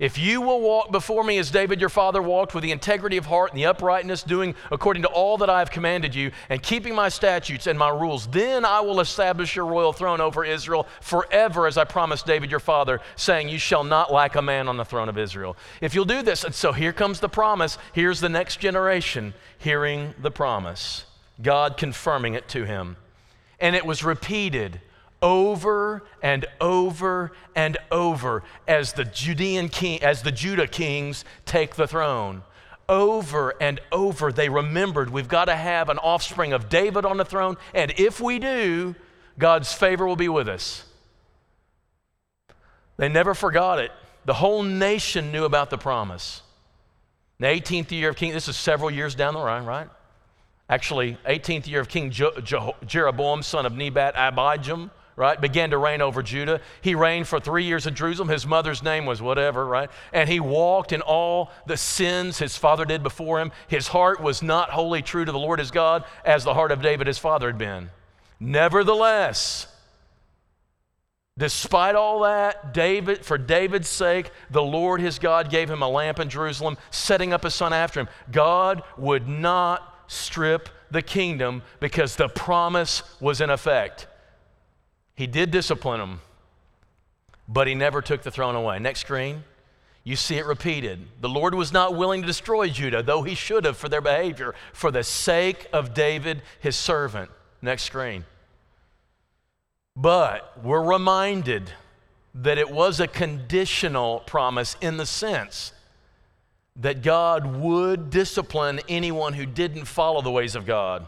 if 0.00 0.16
you 0.16 0.40
will 0.40 0.62
walk 0.62 0.90
before 0.90 1.22
me 1.22 1.36
as 1.36 1.50
David 1.50 1.78
your 1.78 1.90
father 1.90 2.22
walked 2.22 2.54
with 2.54 2.64
the 2.64 2.72
integrity 2.72 3.18
of 3.18 3.26
heart 3.26 3.50
and 3.50 3.58
the 3.60 3.66
uprightness, 3.66 4.22
doing 4.22 4.54
according 4.72 5.02
to 5.02 5.08
all 5.08 5.36
that 5.36 5.50
I 5.50 5.58
have 5.58 5.70
commanded 5.70 6.14
you, 6.14 6.32
and 6.48 6.62
keeping 6.62 6.94
my 6.94 7.10
statutes 7.10 7.66
and 7.66 7.78
my 7.78 7.90
rules, 7.90 8.26
then 8.28 8.64
I 8.64 8.80
will 8.80 9.00
establish 9.00 9.54
your 9.54 9.66
royal 9.66 9.92
throne 9.92 10.22
over 10.22 10.42
Israel 10.42 10.88
forever, 11.02 11.66
as 11.66 11.76
I 11.76 11.84
promised 11.84 12.24
David 12.24 12.50
your 12.50 12.60
father, 12.60 13.02
saying, 13.14 13.50
You 13.50 13.58
shall 13.58 13.84
not 13.84 14.10
lack 14.10 14.36
a 14.36 14.42
man 14.42 14.68
on 14.68 14.78
the 14.78 14.86
throne 14.86 15.10
of 15.10 15.18
Israel. 15.18 15.54
If 15.82 15.94
you'll 15.94 16.06
do 16.06 16.22
this, 16.22 16.44
and 16.44 16.54
so 16.54 16.72
here 16.72 16.94
comes 16.94 17.20
the 17.20 17.28
promise, 17.28 17.76
here's 17.92 18.20
the 18.20 18.30
next 18.30 18.56
generation 18.56 19.34
hearing 19.58 20.14
the 20.18 20.30
promise, 20.30 21.04
God 21.42 21.76
confirming 21.76 22.32
it 22.32 22.48
to 22.48 22.64
him. 22.64 22.96
And 23.60 23.76
it 23.76 23.84
was 23.84 24.02
repeated 24.02 24.80
over 25.22 26.02
and 26.22 26.46
over 26.60 27.32
and 27.54 27.76
over 27.90 28.42
as 28.66 28.94
the 28.94 29.04
Judean 29.04 29.68
king, 29.68 30.02
as 30.02 30.22
the 30.22 30.32
Judah 30.32 30.66
kings 30.66 31.24
take 31.44 31.74
the 31.74 31.86
throne. 31.86 32.42
Over 32.88 33.54
and 33.60 33.80
over, 33.92 34.32
they 34.32 34.48
remembered 34.48 35.10
we've 35.10 35.28
got 35.28 35.44
to 35.44 35.56
have 35.56 35.88
an 35.88 35.98
offspring 35.98 36.52
of 36.52 36.68
David 36.68 37.04
on 37.04 37.18
the 37.18 37.24
throne, 37.24 37.56
and 37.74 37.92
if 37.96 38.20
we 38.20 38.38
do, 38.38 38.96
God's 39.38 39.72
favor 39.72 40.06
will 40.06 40.16
be 40.16 40.28
with 40.28 40.48
us. 40.48 40.84
They 42.96 43.08
never 43.08 43.34
forgot 43.34 43.78
it. 43.78 43.92
The 44.24 44.34
whole 44.34 44.62
nation 44.62 45.32
knew 45.32 45.44
about 45.44 45.70
the 45.70 45.78
promise. 45.78 46.42
The 47.38 47.46
18th 47.46 47.90
year 47.90 48.10
of 48.10 48.16
King, 48.16 48.32
this 48.32 48.48
is 48.48 48.56
several 48.56 48.90
years 48.90 49.14
down 49.14 49.32
the 49.34 49.40
line, 49.40 49.64
right? 49.64 49.88
Actually, 50.68 51.16
18th 51.26 51.66
year 51.66 51.80
of 51.80 51.88
King 51.88 52.10
Jeroboam, 52.10 53.42
son 53.42 53.64
of 53.64 53.72
Nebat 53.74 54.14
Abijam, 54.14 54.90
right, 55.20 55.38
began 55.38 55.68
to 55.70 55.76
reign 55.76 56.00
over 56.00 56.22
Judah. 56.22 56.62
He 56.80 56.94
reigned 56.94 57.28
for 57.28 57.38
three 57.38 57.64
years 57.64 57.86
in 57.86 57.94
Jerusalem. 57.94 58.30
His 58.30 58.46
mother's 58.46 58.82
name 58.82 59.04
was 59.04 59.20
whatever, 59.20 59.66
right? 59.66 59.90
And 60.14 60.30
he 60.30 60.40
walked 60.40 60.92
in 60.92 61.02
all 61.02 61.50
the 61.66 61.76
sins 61.76 62.38
his 62.38 62.56
father 62.56 62.86
did 62.86 63.02
before 63.02 63.38
him. 63.38 63.52
His 63.68 63.88
heart 63.88 64.20
was 64.20 64.42
not 64.42 64.70
wholly 64.70 65.02
true 65.02 65.26
to 65.26 65.30
the 65.30 65.38
Lord 65.38 65.58
his 65.58 65.70
God 65.70 66.04
as 66.24 66.42
the 66.42 66.54
heart 66.54 66.72
of 66.72 66.80
David 66.80 67.06
his 67.06 67.18
father 67.18 67.48
had 67.48 67.58
been. 67.58 67.90
Nevertheless, 68.40 69.66
Despite 71.38 71.94
all 71.94 72.20
that, 72.20 72.74
David, 72.74 73.24
for 73.24 73.38
David's 73.38 73.88
sake, 73.88 74.30
the 74.50 74.62
Lord 74.62 75.00
his 75.00 75.18
God 75.18 75.48
gave 75.48 75.70
him 75.70 75.80
a 75.80 75.88
lamp 75.88 76.18
in 76.18 76.28
Jerusalem, 76.28 76.76
setting 76.90 77.32
up 77.32 77.46
a 77.46 77.50
son 77.50 77.72
after 77.72 78.00
him. 78.00 78.08
God 78.30 78.82
would 78.98 79.26
not 79.26 80.04
strip 80.06 80.68
the 80.90 81.00
kingdom 81.00 81.62
because 81.78 82.16
the 82.16 82.28
promise 82.28 83.02
was 83.20 83.40
in 83.40 83.48
effect. 83.48 84.06
He 85.20 85.26
did 85.26 85.50
discipline 85.50 86.00
them, 86.00 86.22
but 87.46 87.66
he 87.66 87.74
never 87.74 88.00
took 88.00 88.22
the 88.22 88.30
throne 88.30 88.54
away. 88.54 88.78
Next 88.78 89.00
screen. 89.00 89.44
You 90.02 90.16
see 90.16 90.36
it 90.36 90.46
repeated. 90.46 91.06
The 91.20 91.28
Lord 91.28 91.54
was 91.54 91.74
not 91.74 91.94
willing 91.94 92.22
to 92.22 92.26
destroy 92.26 92.70
Judah, 92.70 93.02
though 93.02 93.22
he 93.22 93.34
should 93.34 93.66
have 93.66 93.76
for 93.76 93.90
their 93.90 94.00
behavior, 94.00 94.54
for 94.72 94.90
the 94.90 95.04
sake 95.04 95.68
of 95.74 95.92
David, 95.92 96.40
his 96.60 96.74
servant. 96.74 97.30
Next 97.60 97.82
screen. 97.82 98.24
But 99.94 100.64
we're 100.64 100.82
reminded 100.82 101.70
that 102.36 102.56
it 102.56 102.70
was 102.70 102.98
a 102.98 103.06
conditional 103.06 104.20
promise 104.20 104.74
in 104.80 104.96
the 104.96 105.04
sense 105.04 105.74
that 106.76 107.02
God 107.02 107.44
would 107.56 108.08
discipline 108.08 108.80
anyone 108.88 109.34
who 109.34 109.44
didn't 109.44 109.84
follow 109.84 110.22
the 110.22 110.30
ways 110.30 110.54
of 110.54 110.64
God. 110.64 111.06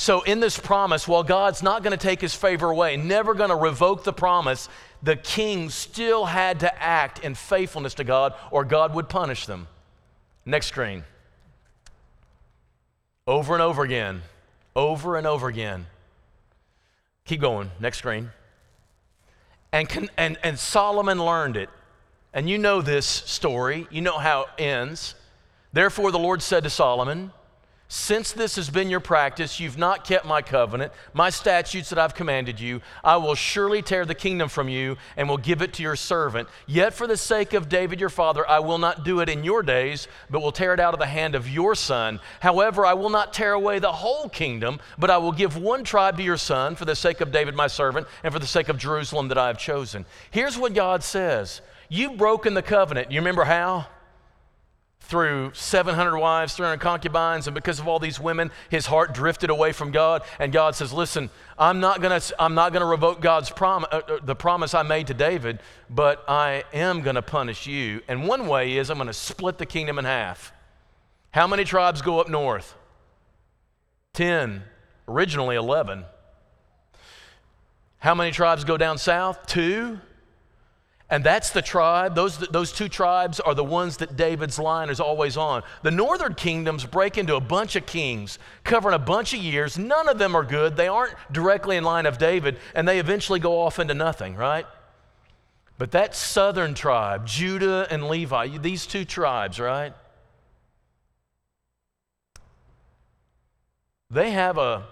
So, 0.00 0.22
in 0.22 0.40
this 0.40 0.58
promise, 0.58 1.06
while 1.06 1.22
God's 1.22 1.62
not 1.62 1.82
going 1.82 1.90
to 1.90 2.02
take 2.02 2.22
his 2.22 2.34
favor 2.34 2.70
away, 2.70 2.96
never 2.96 3.34
going 3.34 3.50
to 3.50 3.54
revoke 3.54 4.02
the 4.02 4.14
promise, 4.14 4.66
the 5.02 5.14
king 5.14 5.68
still 5.68 6.24
had 6.24 6.60
to 6.60 6.82
act 6.82 7.22
in 7.22 7.34
faithfulness 7.34 7.92
to 7.96 8.04
God 8.04 8.32
or 8.50 8.64
God 8.64 8.94
would 8.94 9.10
punish 9.10 9.44
them. 9.44 9.68
Next 10.46 10.68
screen. 10.68 11.04
Over 13.26 13.52
and 13.52 13.62
over 13.62 13.82
again. 13.82 14.22
Over 14.74 15.18
and 15.18 15.26
over 15.26 15.48
again. 15.48 15.84
Keep 17.26 17.42
going. 17.42 17.70
Next 17.78 17.98
screen. 17.98 18.30
And, 19.70 19.86
can, 19.86 20.08
and, 20.16 20.38
and 20.42 20.58
Solomon 20.58 21.22
learned 21.22 21.58
it. 21.58 21.68
And 22.32 22.48
you 22.48 22.56
know 22.56 22.80
this 22.80 23.04
story, 23.04 23.86
you 23.90 24.00
know 24.00 24.16
how 24.16 24.44
it 24.44 24.62
ends. 24.62 25.14
Therefore, 25.74 26.10
the 26.10 26.18
Lord 26.18 26.40
said 26.40 26.64
to 26.64 26.70
Solomon, 26.70 27.32
since 27.92 28.30
this 28.30 28.54
has 28.54 28.70
been 28.70 28.88
your 28.88 29.00
practice, 29.00 29.58
you've 29.58 29.76
not 29.76 30.04
kept 30.04 30.24
my 30.24 30.42
covenant, 30.42 30.92
my 31.12 31.28
statutes 31.28 31.90
that 31.90 31.98
I've 31.98 32.14
commanded 32.14 32.60
you. 32.60 32.82
I 33.02 33.16
will 33.16 33.34
surely 33.34 33.82
tear 33.82 34.06
the 34.06 34.14
kingdom 34.14 34.48
from 34.48 34.68
you 34.68 34.96
and 35.16 35.28
will 35.28 35.38
give 35.38 35.60
it 35.60 35.72
to 35.72 35.82
your 35.82 35.96
servant. 35.96 36.48
Yet, 36.68 36.94
for 36.94 37.08
the 37.08 37.16
sake 37.16 37.52
of 37.52 37.68
David 37.68 37.98
your 37.98 38.08
father, 38.08 38.48
I 38.48 38.60
will 38.60 38.78
not 38.78 39.04
do 39.04 39.18
it 39.18 39.28
in 39.28 39.42
your 39.42 39.64
days, 39.64 40.06
but 40.30 40.40
will 40.40 40.52
tear 40.52 40.72
it 40.72 40.78
out 40.78 40.94
of 40.94 41.00
the 41.00 41.06
hand 41.06 41.34
of 41.34 41.48
your 41.48 41.74
son. 41.74 42.20
However, 42.38 42.86
I 42.86 42.94
will 42.94 43.10
not 43.10 43.32
tear 43.32 43.54
away 43.54 43.80
the 43.80 43.90
whole 43.90 44.28
kingdom, 44.28 44.78
but 44.96 45.10
I 45.10 45.18
will 45.18 45.32
give 45.32 45.56
one 45.56 45.82
tribe 45.82 46.16
to 46.18 46.22
your 46.22 46.36
son 46.36 46.76
for 46.76 46.84
the 46.84 46.94
sake 46.94 47.20
of 47.20 47.32
David 47.32 47.56
my 47.56 47.66
servant 47.66 48.06
and 48.22 48.32
for 48.32 48.38
the 48.38 48.46
sake 48.46 48.68
of 48.68 48.78
Jerusalem 48.78 49.26
that 49.26 49.38
I 49.38 49.48
have 49.48 49.58
chosen. 49.58 50.06
Here's 50.30 50.56
what 50.56 50.74
God 50.74 51.02
says 51.02 51.60
You've 51.88 52.16
broken 52.16 52.54
the 52.54 52.62
covenant. 52.62 53.10
You 53.10 53.18
remember 53.18 53.42
how? 53.42 53.88
Through 55.10 55.50
700 55.54 56.16
wives, 56.16 56.54
300 56.54 56.78
concubines, 56.78 57.48
and 57.48 57.54
because 57.54 57.80
of 57.80 57.88
all 57.88 57.98
these 57.98 58.20
women, 58.20 58.52
his 58.70 58.86
heart 58.86 59.12
drifted 59.12 59.50
away 59.50 59.72
from 59.72 59.90
God. 59.90 60.22
And 60.38 60.52
God 60.52 60.76
says, 60.76 60.92
"Listen, 60.92 61.28
I'm 61.58 61.80
not 61.80 62.00
gonna, 62.00 62.20
I'm 62.38 62.54
not 62.54 62.72
gonna 62.72 62.86
revoke 62.86 63.20
God's 63.20 63.50
promise, 63.50 63.88
uh, 63.90 64.02
uh, 64.08 64.18
the 64.22 64.36
promise 64.36 64.72
I 64.72 64.82
made 64.82 65.08
to 65.08 65.14
David, 65.14 65.58
but 65.90 66.24
I 66.28 66.64
am 66.72 67.02
gonna 67.02 67.22
punish 67.22 67.66
you. 67.66 68.02
And 68.06 68.26
one 68.26 68.46
way 68.46 68.76
is 68.76 68.88
I'm 68.88 68.98
gonna 68.98 69.12
split 69.12 69.58
the 69.58 69.66
kingdom 69.66 69.98
in 69.98 70.04
half. 70.04 70.52
How 71.32 71.46
many 71.46 71.64
tribes 71.64 72.02
go 72.02 72.20
up 72.20 72.28
north? 72.28 72.74
Ten. 74.14 74.62
Originally 75.08 75.56
11. 75.56 76.04
How 77.98 78.14
many 78.14 78.30
tribes 78.30 78.64
go 78.64 78.76
down 78.76 78.96
south? 78.96 79.44
Two. 79.46 79.98
And 81.10 81.24
that's 81.24 81.50
the 81.50 81.60
tribe, 81.60 82.14
those, 82.14 82.38
those 82.38 82.70
two 82.70 82.88
tribes 82.88 83.40
are 83.40 83.54
the 83.54 83.64
ones 83.64 83.96
that 83.96 84.16
David's 84.16 84.60
line 84.60 84.88
is 84.90 85.00
always 85.00 85.36
on. 85.36 85.64
The 85.82 85.90
northern 85.90 86.34
kingdoms 86.34 86.86
break 86.86 87.18
into 87.18 87.34
a 87.34 87.40
bunch 87.40 87.74
of 87.74 87.84
kings, 87.84 88.38
covering 88.62 88.94
a 88.94 88.98
bunch 89.00 89.34
of 89.34 89.40
years. 89.40 89.76
None 89.76 90.08
of 90.08 90.18
them 90.18 90.36
are 90.36 90.44
good. 90.44 90.76
They 90.76 90.86
aren't 90.86 91.14
directly 91.32 91.76
in 91.76 91.82
line 91.82 92.06
of 92.06 92.18
David, 92.18 92.58
and 92.76 92.86
they 92.86 93.00
eventually 93.00 93.40
go 93.40 93.60
off 93.60 93.80
into 93.80 93.92
nothing, 93.92 94.36
right? 94.36 94.66
But 95.78 95.90
that 95.90 96.14
southern 96.14 96.74
tribe, 96.74 97.26
Judah 97.26 97.88
and 97.90 98.06
Levi, 98.06 98.58
these 98.58 98.86
two 98.86 99.04
tribes, 99.04 99.58
right? 99.58 99.92
They 104.10 104.30
have 104.30 104.58
a 104.58 104.86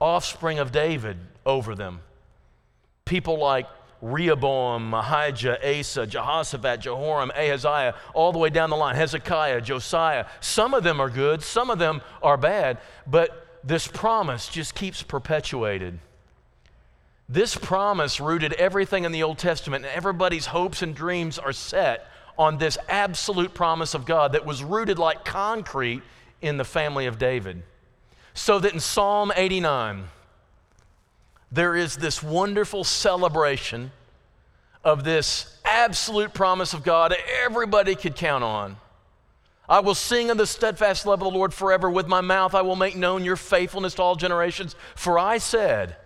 offspring 0.00 0.60
of 0.60 0.70
David 0.70 1.16
over 1.44 1.74
them. 1.74 2.00
People 3.04 3.38
like 3.38 3.66
Rehoboam, 4.04 4.92
Ahijah, 4.92 5.58
Asa, 5.66 6.06
Jehoshaphat, 6.06 6.80
Jehoram, 6.80 7.30
Ahaziah, 7.30 7.94
all 8.12 8.32
the 8.32 8.38
way 8.38 8.50
down 8.50 8.68
the 8.68 8.76
line, 8.76 8.96
Hezekiah, 8.96 9.62
Josiah. 9.62 10.26
Some 10.40 10.74
of 10.74 10.84
them 10.84 11.00
are 11.00 11.08
good, 11.08 11.42
some 11.42 11.70
of 11.70 11.78
them 11.78 12.02
are 12.22 12.36
bad, 12.36 12.78
but 13.06 13.46
this 13.64 13.86
promise 13.86 14.48
just 14.48 14.74
keeps 14.74 15.02
perpetuated. 15.02 15.98
This 17.30 17.56
promise 17.56 18.20
rooted 18.20 18.52
everything 18.54 19.04
in 19.04 19.12
the 19.12 19.22
Old 19.22 19.38
Testament, 19.38 19.86
and 19.86 19.94
everybody's 19.94 20.46
hopes 20.46 20.82
and 20.82 20.94
dreams 20.94 21.38
are 21.38 21.52
set 21.52 22.06
on 22.36 22.58
this 22.58 22.76
absolute 22.90 23.54
promise 23.54 23.94
of 23.94 24.04
God 24.04 24.32
that 24.32 24.44
was 24.44 24.62
rooted 24.62 24.98
like 24.98 25.24
concrete 25.24 26.02
in 26.42 26.58
the 26.58 26.64
family 26.64 27.06
of 27.06 27.18
David. 27.18 27.62
So 28.34 28.58
that 28.58 28.74
in 28.74 28.80
Psalm 28.80 29.32
89, 29.34 30.04
there 31.54 31.76
is 31.76 31.96
this 31.96 32.22
wonderful 32.22 32.84
celebration 32.84 33.92
of 34.82 35.04
this 35.04 35.56
absolute 35.64 36.34
promise 36.34 36.74
of 36.74 36.82
God 36.82 37.14
everybody 37.42 37.94
could 37.94 38.16
count 38.16 38.44
on. 38.44 38.76
I 39.68 39.80
will 39.80 39.94
sing 39.94 40.30
of 40.30 40.36
the 40.36 40.46
steadfast 40.46 41.06
love 41.06 41.22
of 41.22 41.32
the 41.32 41.38
Lord 41.38 41.54
forever. 41.54 41.90
With 41.90 42.06
my 42.06 42.20
mouth 42.20 42.54
I 42.54 42.62
will 42.62 42.76
make 42.76 42.96
known 42.96 43.24
your 43.24 43.36
faithfulness 43.36 43.94
to 43.94 44.02
all 44.02 44.16
generations. 44.16 44.76
For 44.94 45.18
I 45.18 45.38
said, 45.38 45.96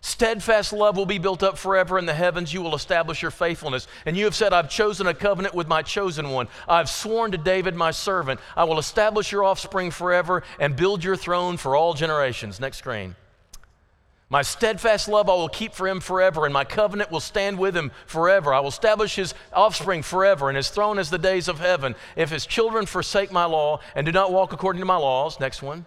Steadfast 0.00 0.72
love 0.72 0.96
will 0.96 1.06
be 1.06 1.18
built 1.18 1.42
up 1.42 1.58
forever 1.58 1.98
in 1.98 2.06
the 2.06 2.14
heavens. 2.14 2.54
You 2.54 2.62
will 2.62 2.76
establish 2.76 3.22
your 3.22 3.32
faithfulness. 3.32 3.88
And 4.06 4.16
you 4.16 4.24
have 4.24 4.36
said, 4.36 4.52
I've 4.52 4.70
chosen 4.70 5.08
a 5.08 5.14
covenant 5.14 5.52
with 5.52 5.66
my 5.66 5.82
chosen 5.82 6.30
one. 6.30 6.46
I've 6.68 6.88
sworn 6.88 7.32
to 7.32 7.38
David, 7.38 7.74
my 7.74 7.90
servant. 7.90 8.38
I 8.56 8.64
will 8.64 8.78
establish 8.78 9.32
your 9.32 9.42
offspring 9.42 9.90
forever 9.90 10.44
and 10.60 10.76
build 10.76 11.02
your 11.02 11.16
throne 11.16 11.56
for 11.56 11.74
all 11.74 11.92
generations. 11.92 12.60
Next 12.60 12.76
screen. 12.76 13.16
My 14.28 14.42
steadfast 14.42 15.06
love 15.06 15.30
I 15.30 15.34
will 15.34 15.48
keep 15.48 15.72
for 15.72 15.86
him 15.86 16.00
forever, 16.00 16.46
and 16.46 16.52
my 16.52 16.64
covenant 16.64 17.12
will 17.12 17.20
stand 17.20 17.58
with 17.58 17.76
him 17.76 17.92
forever. 18.06 18.52
I 18.52 18.58
will 18.58 18.70
establish 18.70 19.14
his 19.14 19.34
offspring 19.52 20.02
forever, 20.02 20.48
and 20.48 20.56
his 20.56 20.68
throne 20.68 20.98
as 20.98 21.10
the 21.10 21.18
days 21.18 21.46
of 21.46 21.60
heaven. 21.60 21.94
If 22.16 22.30
his 22.30 22.44
children 22.44 22.86
forsake 22.86 23.30
my 23.30 23.44
law 23.44 23.80
and 23.94 24.04
do 24.04 24.10
not 24.10 24.32
walk 24.32 24.52
according 24.52 24.80
to 24.80 24.86
my 24.86 24.96
laws, 24.96 25.38
next 25.38 25.62
one. 25.62 25.86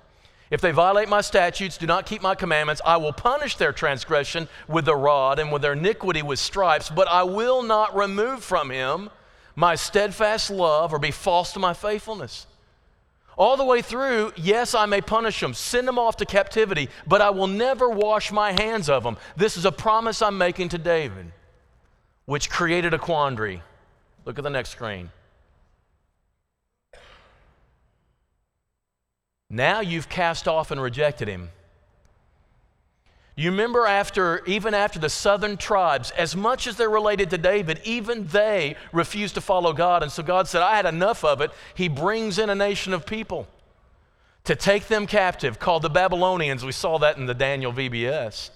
If 0.51 0.61
they 0.61 0.71
violate 0.71 1.09
my 1.09 1.21
statutes, 1.21 1.77
do 1.77 1.85
not 1.85 2.05
keep 2.05 2.21
my 2.21 2.33
commandments, 2.33 2.81
I 2.85 2.97
will 2.97 3.13
punish 3.13 3.57
their 3.57 3.73
transgression 3.73 4.47
with 4.67 4.85
the 4.85 4.95
rod 4.95 5.37
and 5.37 5.51
with 5.51 5.61
their 5.61 5.73
iniquity 5.73 6.21
with 6.21 6.39
stripes, 6.39 6.89
but 6.89 7.09
I 7.09 7.23
will 7.23 7.61
not 7.61 7.95
remove 7.95 8.43
from 8.43 8.71
him 8.71 9.09
my 9.55 9.75
steadfast 9.75 10.49
love 10.49 10.93
or 10.93 10.97
be 10.97 11.11
false 11.11 11.51
to 11.53 11.59
my 11.59 11.73
faithfulness. 11.73 12.47
All 13.39 13.55
the 13.55 13.63
way 13.63 13.81
through, 13.81 14.33
yes, 14.35 14.75
I 14.75 14.85
may 14.85 14.99
punish 14.99 15.39
them, 15.39 15.53
send 15.53 15.87
them 15.87 15.97
off 15.97 16.17
to 16.17 16.25
captivity, 16.25 16.89
but 17.07 17.21
I 17.21 17.29
will 17.29 17.47
never 17.47 17.89
wash 17.89 18.33
my 18.33 18.51
hands 18.51 18.89
of 18.89 19.03
them. 19.03 19.15
This 19.37 19.55
is 19.55 19.63
a 19.63 19.71
promise 19.71 20.21
I'm 20.21 20.37
making 20.37 20.67
to 20.69 20.77
David, 20.77 21.31
which 22.25 22.49
created 22.49 22.93
a 22.93 22.99
quandary. 22.99 23.63
Look 24.25 24.37
at 24.37 24.43
the 24.43 24.49
next 24.49 24.71
screen. 24.71 25.09
Now 29.49 29.79
you've 29.79 30.09
cast 30.09 30.45
off 30.45 30.69
and 30.69 30.81
rejected 30.81 31.29
him. 31.29 31.49
You 33.39 33.51
remember 33.51 33.85
after, 33.85 34.43
even 34.47 34.73
after 34.73 34.99
the 34.99 35.07
southern 35.07 35.55
tribes, 35.55 36.11
as 36.11 36.35
much 36.35 36.67
as 36.67 36.75
they're 36.75 36.89
related 36.89 37.29
to 37.29 37.37
David, 37.37 37.79
even 37.85 38.27
they 38.27 38.75
refused 38.91 39.35
to 39.35 39.41
follow 39.41 39.71
God. 39.71 40.03
And 40.03 40.11
so 40.11 40.21
God 40.21 40.49
said, 40.49 40.61
I 40.61 40.75
had 40.75 40.85
enough 40.85 41.23
of 41.23 41.39
it. 41.39 41.51
He 41.73 41.87
brings 41.87 42.37
in 42.37 42.49
a 42.49 42.55
nation 42.55 42.91
of 42.91 43.05
people 43.05 43.47
to 44.43 44.57
take 44.57 44.87
them 44.87 45.07
captive 45.07 45.57
called 45.57 45.83
the 45.83 45.89
Babylonians. 45.89 46.65
We 46.65 46.73
saw 46.73 46.97
that 46.97 47.15
in 47.15 47.27
the 47.27 47.33
Daniel 47.33 47.71
VBS. 47.71 48.49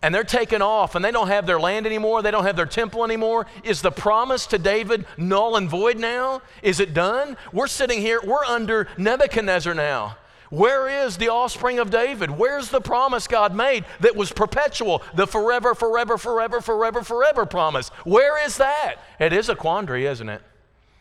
And 0.00 0.14
they're 0.14 0.24
taken 0.24 0.62
off 0.62 0.94
and 0.94 1.04
they 1.04 1.10
don't 1.10 1.28
have 1.28 1.46
their 1.46 1.60
land 1.60 1.84
anymore. 1.84 2.22
They 2.22 2.30
don't 2.30 2.44
have 2.44 2.56
their 2.56 2.64
temple 2.64 3.04
anymore. 3.04 3.46
Is 3.62 3.82
the 3.82 3.92
promise 3.92 4.46
to 4.46 4.58
David 4.58 5.04
null 5.18 5.56
and 5.56 5.68
void 5.68 5.98
now? 5.98 6.40
Is 6.62 6.80
it 6.80 6.94
done? 6.94 7.36
We're 7.52 7.66
sitting 7.66 8.00
here, 8.00 8.22
we're 8.24 8.46
under 8.46 8.88
Nebuchadnezzar 8.96 9.74
now. 9.74 10.16
Where 10.52 11.06
is 11.06 11.16
the 11.16 11.30
offspring 11.30 11.78
of 11.78 11.88
David? 11.88 12.30
Where's 12.30 12.68
the 12.68 12.82
promise 12.82 13.26
God 13.26 13.54
made 13.54 13.86
that 14.00 14.14
was 14.14 14.30
perpetual, 14.30 15.00
the 15.14 15.26
forever, 15.26 15.74
forever, 15.74 16.18
forever, 16.18 16.60
forever, 16.60 17.02
forever 17.02 17.46
promise? 17.46 17.88
Where 18.04 18.44
is 18.44 18.58
that? 18.58 18.96
It 19.18 19.32
is 19.32 19.48
a 19.48 19.56
quandary, 19.56 20.04
isn't 20.04 20.28
it? 20.28 20.42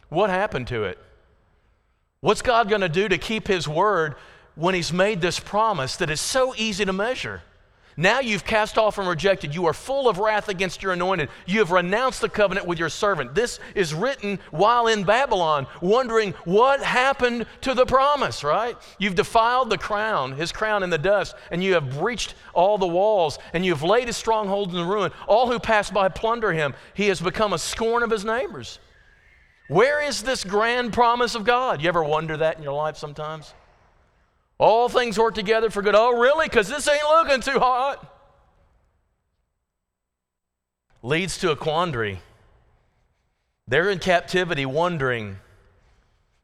What 0.07 0.29
happened 0.29 0.67
to 0.67 0.85
it? 0.85 0.97
What's 2.21 2.41
God 2.41 2.69
going 2.69 2.79
to 2.79 2.87
do 2.87 3.09
to 3.09 3.17
keep 3.17 3.49
His 3.49 3.67
word 3.67 4.15
when 4.55 4.73
He's 4.73 4.93
made 4.93 5.19
this 5.19 5.37
promise 5.37 5.97
that 5.97 6.09
is 6.09 6.21
so 6.21 6.55
easy 6.55 6.85
to 6.85 6.93
measure? 6.93 7.41
Now 7.97 8.19
you've 8.19 8.45
cast 8.45 8.77
off 8.77 8.97
and 8.97 9.07
rejected. 9.07 9.53
You 9.53 9.65
are 9.65 9.73
full 9.73 10.07
of 10.07 10.17
wrath 10.17 10.49
against 10.49 10.81
your 10.81 10.93
anointed. 10.93 11.29
You 11.45 11.59
have 11.59 11.71
renounced 11.71 12.21
the 12.21 12.29
covenant 12.29 12.65
with 12.65 12.79
your 12.79 12.89
servant. 12.89 13.35
This 13.35 13.59
is 13.75 13.93
written 13.93 14.39
while 14.51 14.87
in 14.87 15.03
Babylon, 15.03 15.67
wondering 15.81 16.33
what 16.45 16.81
happened 16.81 17.45
to 17.61 17.73
the 17.73 17.85
promise, 17.85 18.43
right? 18.43 18.77
You've 18.99 19.15
defiled 19.15 19.69
the 19.69 19.77
crown, 19.77 20.33
his 20.33 20.51
crown 20.51 20.83
in 20.83 20.89
the 20.89 20.97
dust, 20.97 21.35
and 21.51 21.63
you 21.63 21.73
have 21.73 21.99
breached 21.99 22.35
all 22.53 22.77
the 22.77 22.87
walls, 22.87 23.39
and 23.53 23.65
you 23.65 23.73
have 23.73 23.83
laid 23.83 24.07
his 24.07 24.17
stronghold 24.17 24.69
in 24.69 24.75
the 24.75 24.85
ruin. 24.85 25.11
All 25.27 25.51
who 25.51 25.59
pass 25.59 25.91
by 25.91 26.09
plunder 26.09 26.51
him. 26.53 26.73
He 26.93 27.07
has 27.07 27.19
become 27.19 27.53
a 27.53 27.59
scorn 27.59 28.03
of 28.03 28.09
his 28.09 28.25
neighbors. 28.25 28.79
Where 29.67 30.01
is 30.01 30.23
this 30.23 30.43
grand 30.43 30.91
promise 30.91 31.35
of 31.35 31.45
God? 31.45 31.81
You 31.81 31.87
ever 31.87 32.03
wonder 32.03 32.35
that 32.37 32.57
in 32.57 32.63
your 32.63 32.73
life 32.73 32.97
sometimes? 32.97 33.53
All 34.61 34.89
things 34.89 35.17
work 35.17 35.33
together 35.33 35.71
for 35.71 35.81
good. 35.81 35.95
Oh, 35.95 36.19
really? 36.19 36.47
Because 36.47 36.67
this 36.67 36.87
ain't 36.87 37.03
looking 37.03 37.41
too 37.41 37.57
hot. 37.57 38.07
Leads 41.01 41.39
to 41.39 41.49
a 41.49 41.55
quandary. 41.55 42.19
They're 43.67 43.89
in 43.89 43.97
captivity 43.97 44.67
wondering, 44.67 45.37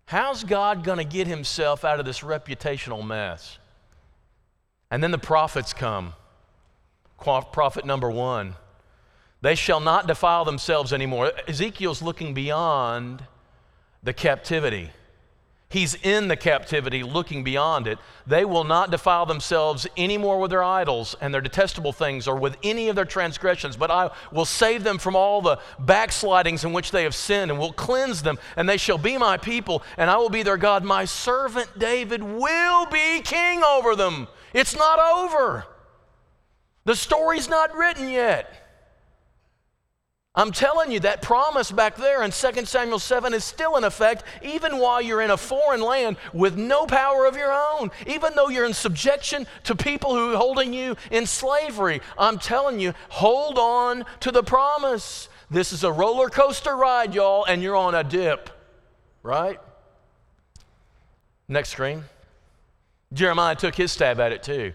how's 0.06 0.44
God 0.44 0.84
going 0.84 0.98
to 0.98 1.04
get 1.04 1.28
himself 1.28 1.86
out 1.86 2.00
of 2.00 2.08
this 2.08 2.22
reputational 2.22 3.06
mess? 3.06 3.60
And 4.90 5.04
then 5.04 5.12
the 5.12 5.20
prophets 5.20 5.72
come. 5.72 6.14
Prophet 7.20 7.86
number 7.86 8.10
one. 8.10 8.56
They 9.42 9.54
shall 9.54 9.80
not 9.80 10.08
defile 10.08 10.44
themselves 10.44 10.92
anymore. 10.92 11.34
Ezekiel's 11.48 12.02
looking 12.02 12.34
beyond 12.34 13.24
the 14.02 14.14
captivity. 14.14 14.90
He's 15.70 15.96
in 15.96 16.30
the 16.30 16.38
captivity 16.38 17.04
looking 17.04 17.44
beyond 17.44 17.88
it. 17.88 18.00
They 18.26 18.46
will 18.46 18.64
not 18.64 18.90
defile 18.90 19.26
themselves 19.26 19.86
any 19.98 20.18
more 20.18 20.40
with 20.40 20.52
their 20.52 20.64
idols 20.64 21.14
and 21.20 21.34
their 21.34 21.42
detestable 21.42 21.92
things 21.92 22.26
or 22.26 22.38
with 22.38 22.56
any 22.64 22.88
of 22.88 22.96
their 22.96 23.04
transgressions, 23.04 23.76
but 23.76 23.92
I 23.92 24.12
will 24.32 24.46
save 24.46 24.86
them 24.86 24.98
from 24.98 25.18
all 25.18 25.42
the 25.42 25.60
backslidings 25.78 26.64
in 26.64 26.72
which 26.72 26.92
they 26.92 27.04
have 27.04 27.14
sinned 27.14 27.52
and 27.52 27.60
will 27.60 27.74
cleanse 27.74 28.24
them, 28.24 28.40
and 28.56 28.68
they 28.68 28.78
shall 28.78 28.98
be 28.98 29.18
my 29.18 29.36
people, 29.36 29.84
and 29.98 30.10
I 30.10 30.16
will 30.16 30.30
be 30.30 30.42
their 30.42 30.56
God. 30.56 30.86
My 30.86 31.04
servant 31.04 31.78
David 31.78 32.24
will 32.24 32.86
be 32.86 33.20
king 33.22 33.62
over 33.62 33.94
them. 33.94 34.30
It's 34.54 34.76
not 34.76 35.00
over. 35.00 35.66
The 36.86 36.96
story's 36.96 37.50
not 37.50 37.76
written 37.76 38.08
yet. 38.08 38.67
I'm 40.38 40.52
telling 40.52 40.92
you, 40.92 41.00
that 41.00 41.24
promise 41.24 41.72
back 41.72 41.96
there 41.96 42.22
in 42.22 42.30
2 42.30 42.66
Samuel 42.66 43.00
7 43.00 43.34
is 43.34 43.44
still 43.44 43.76
in 43.76 43.84
effect, 43.84 44.24
even 44.44 44.78
while 44.78 45.02
you're 45.02 45.24
in 45.24 45.32
a 45.32 45.36
foreign 45.36 45.82
land 45.82 46.18
with 46.32 46.56
no 46.56 46.86
power 46.86 47.26
of 47.26 47.36
your 47.36 47.52
own, 47.52 47.90
even 48.06 48.36
though 48.36 48.48
you're 48.48 48.68
in 48.68 48.74
subjection 48.76 49.48
to 49.64 49.76
people 49.76 50.14
who 50.14 50.36
are 50.36 50.38
holding 50.38 50.76
you 50.76 50.96
in 51.10 51.26
slavery. 51.26 52.02
I'm 52.20 52.38
telling 52.38 52.80
you, 52.80 52.94
hold 53.10 53.58
on 53.58 54.06
to 54.20 54.32
the 54.32 54.44
promise. 54.44 55.28
This 55.50 55.74
is 55.74 55.84
a 55.84 55.92
roller 55.92 56.30
coaster 56.30 56.76
ride, 56.76 57.16
y'all, 57.16 57.44
and 57.46 57.64
you're 57.64 57.76
on 57.76 57.96
a 57.96 58.04
dip, 58.04 58.52
right? 59.24 59.60
Next 61.48 61.70
screen. 61.70 62.04
Jeremiah 63.12 63.56
took 63.56 63.74
his 63.74 63.92
stab 63.92 64.20
at 64.20 64.32
it 64.32 64.44
too. 64.44 64.74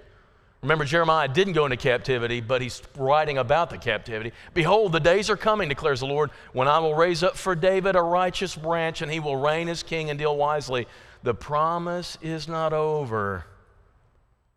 Remember, 0.62 0.84
Jeremiah 0.84 1.26
didn't 1.26 1.54
go 1.54 1.64
into 1.64 1.76
captivity, 1.76 2.40
but 2.40 2.62
he's 2.62 2.82
writing 2.96 3.36
about 3.36 3.68
the 3.68 3.78
captivity. 3.78 4.30
Behold, 4.54 4.92
the 4.92 5.00
days 5.00 5.28
are 5.28 5.36
coming, 5.36 5.68
declares 5.68 6.00
the 6.00 6.06
Lord, 6.06 6.30
when 6.52 6.68
I 6.68 6.78
will 6.78 6.94
raise 6.94 7.24
up 7.24 7.36
for 7.36 7.56
David 7.56 7.96
a 7.96 8.02
righteous 8.02 8.54
branch, 8.54 9.02
and 9.02 9.10
he 9.10 9.18
will 9.18 9.36
reign 9.36 9.68
as 9.68 9.82
king 9.82 10.08
and 10.08 10.18
deal 10.18 10.36
wisely. 10.36 10.86
The 11.24 11.34
promise 11.34 12.16
is 12.22 12.46
not 12.46 12.72
over. 12.72 13.44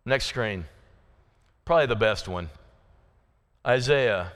Next 0.05 0.27
screen. 0.27 0.65
Probably 1.65 1.87
the 1.87 1.95
best 1.95 2.27
one 2.27 2.51
Isaiah 3.65 4.31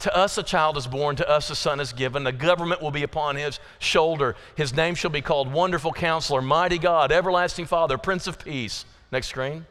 To 0.00 0.16
us 0.16 0.36
a 0.38 0.42
child 0.42 0.76
is 0.76 0.88
born, 0.88 1.14
to 1.16 1.28
us 1.28 1.50
a 1.50 1.54
son 1.54 1.78
is 1.78 1.92
given. 1.92 2.24
The 2.24 2.32
government 2.32 2.82
will 2.82 2.90
be 2.90 3.04
upon 3.04 3.36
his 3.36 3.60
shoulder. 3.78 4.34
His 4.56 4.74
name 4.74 4.96
shall 4.96 5.12
be 5.12 5.20
called 5.20 5.52
Wonderful 5.52 5.92
Counselor, 5.92 6.42
Mighty 6.42 6.78
God, 6.78 7.12
Everlasting 7.12 7.66
Father, 7.66 7.96
Prince 7.96 8.26
of 8.26 8.40
Peace. 8.44 8.84
Next 9.12 9.28
screen. 9.28 9.66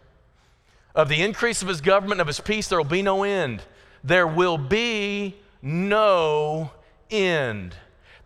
Of 0.96 1.10
the 1.10 1.22
increase 1.22 1.62
of 1.62 1.68
his 1.68 1.82
government 1.82 2.22
of 2.22 2.28
his 2.28 2.40
peace, 2.40 2.68
there 2.68 2.78
will 2.78 2.86
be 2.86 3.02
no 3.02 3.24
end. 3.24 3.64
There 4.04 4.28
will 4.28 4.58
be 4.58 5.36
no 5.62 6.72
end. 7.10 7.76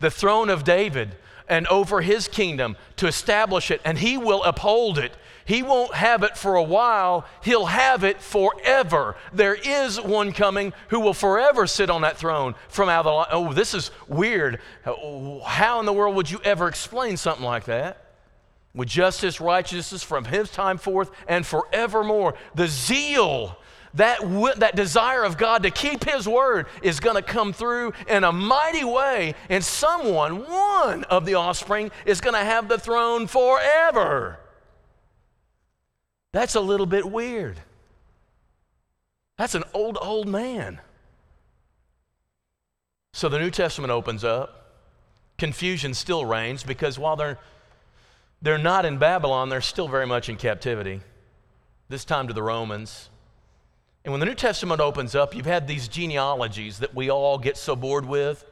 The 0.00 0.10
throne 0.10 0.50
of 0.50 0.64
David 0.64 1.16
and 1.48 1.66
over 1.68 2.02
his 2.02 2.28
kingdom 2.28 2.76
to 2.96 3.06
establish 3.06 3.70
it, 3.70 3.80
and 3.84 3.98
he 3.98 4.18
will 4.18 4.42
uphold 4.44 4.98
it. 4.98 5.12
He 5.46 5.62
won't 5.62 5.94
have 5.94 6.22
it 6.22 6.36
for 6.36 6.56
a 6.56 6.62
while, 6.62 7.24
he'll 7.42 7.66
have 7.66 8.04
it 8.04 8.20
forever. 8.20 9.16
There 9.32 9.54
is 9.54 9.98
one 9.98 10.32
coming 10.32 10.74
who 10.88 11.00
will 11.00 11.14
forever 11.14 11.66
sit 11.66 11.88
on 11.88 12.02
that 12.02 12.18
throne 12.18 12.54
from 12.68 12.90
out 12.90 13.06
of 13.06 13.28
the 13.28 13.34
Oh, 13.34 13.52
this 13.54 13.72
is 13.72 13.90
weird. 14.08 14.60
How 14.84 15.80
in 15.80 15.86
the 15.86 15.92
world 15.92 16.16
would 16.16 16.30
you 16.30 16.38
ever 16.44 16.68
explain 16.68 17.16
something 17.16 17.46
like 17.46 17.64
that? 17.64 18.07
With 18.78 18.88
justice, 18.88 19.40
righteousness 19.40 20.04
from 20.04 20.24
his 20.24 20.52
time 20.52 20.78
forth 20.78 21.10
and 21.26 21.44
forevermore. 21.44 22.34
The 22.54 22.68
zeal 22.68 23.58
that, 23.94 24.20
w- 24.20 24.54
that 24.54 24.76
desire 24.76 25.24
of 25.24 25.36
God 25.36 25.64
to 25.64 25.70
keep 25.72 26.04
His 26.04 26.28
word 26.28 26.66
is 26.80 27.00
going 27.00 27.16
to 27.16 27.22
come 27.22 27.52
through 27.52 27.92
in 28.06 28.22
a 28.22 28.30
mighty 28.30 28.84
way, 28.84 29.34
and 29.48 29.64
someone, 29.64 30.44
one 30.44 31.02
of 31.04 31.26
the 31.26 31.34
offspring, 31.34 31.90
is 32.06 32.20
going 32.20 32.34
to 32.34 32.44
have 32.44 32.68
the 32.68 32.78
throne 32.78 33.26
forever. 33.26 34.38
That's 36.32 36.54
a 36.54 36.60
little 36.60 36.86
bit 36.86 37.10
weird. 37.10 37.58
That's 39.38 39.56
an 39.56 39.64
old, 39.74 39.98
old 40.00 40.28
man. 40.28 40.80
So 43.12 43.28
the 43.28 43.40
New 43.40 43.50
Testament 43.50 43.90
opens 43.90 44.22
up. 44.22 44.54
Confusion 45.36 45.94
still 45.94 46.24
reigns 46.24 46.62
because 46.62 46.96
while 46.96 47.16
they're, 47.16 47.38
they're 48.42 48.58
not 48.58 48.84
in 48.84 48.98
Babylon, 48.98 49.48
they're 49.48 49.60
still 49.60 49.88
very 49.88 50.06
much 50.06 50.28
in 50.28 50.36
captivity, 50.36 51.00
this 51.88 52.04
time 52.04 52.28
to 52.28 52.34
the 52.34 52.42
Romans. 52.42 53.10
And 54.04 54.12
when 54.12 54.20
the 54.20 54.26
New 54.26 54.34
Testament 54.34 54.80
opens 54.80 55.14
up, 55.14 55.34
you've 55.34 55.46
had 55.46 55.66
these 55.66 55.88
genealogies 55.88 56.78
that 56.78 56.94
we 56.94 57.10
all 57.10 57.38
get 57.38 57.56
so 57.56 57.76
bored 57.76 58.06
with. 58.06 58.44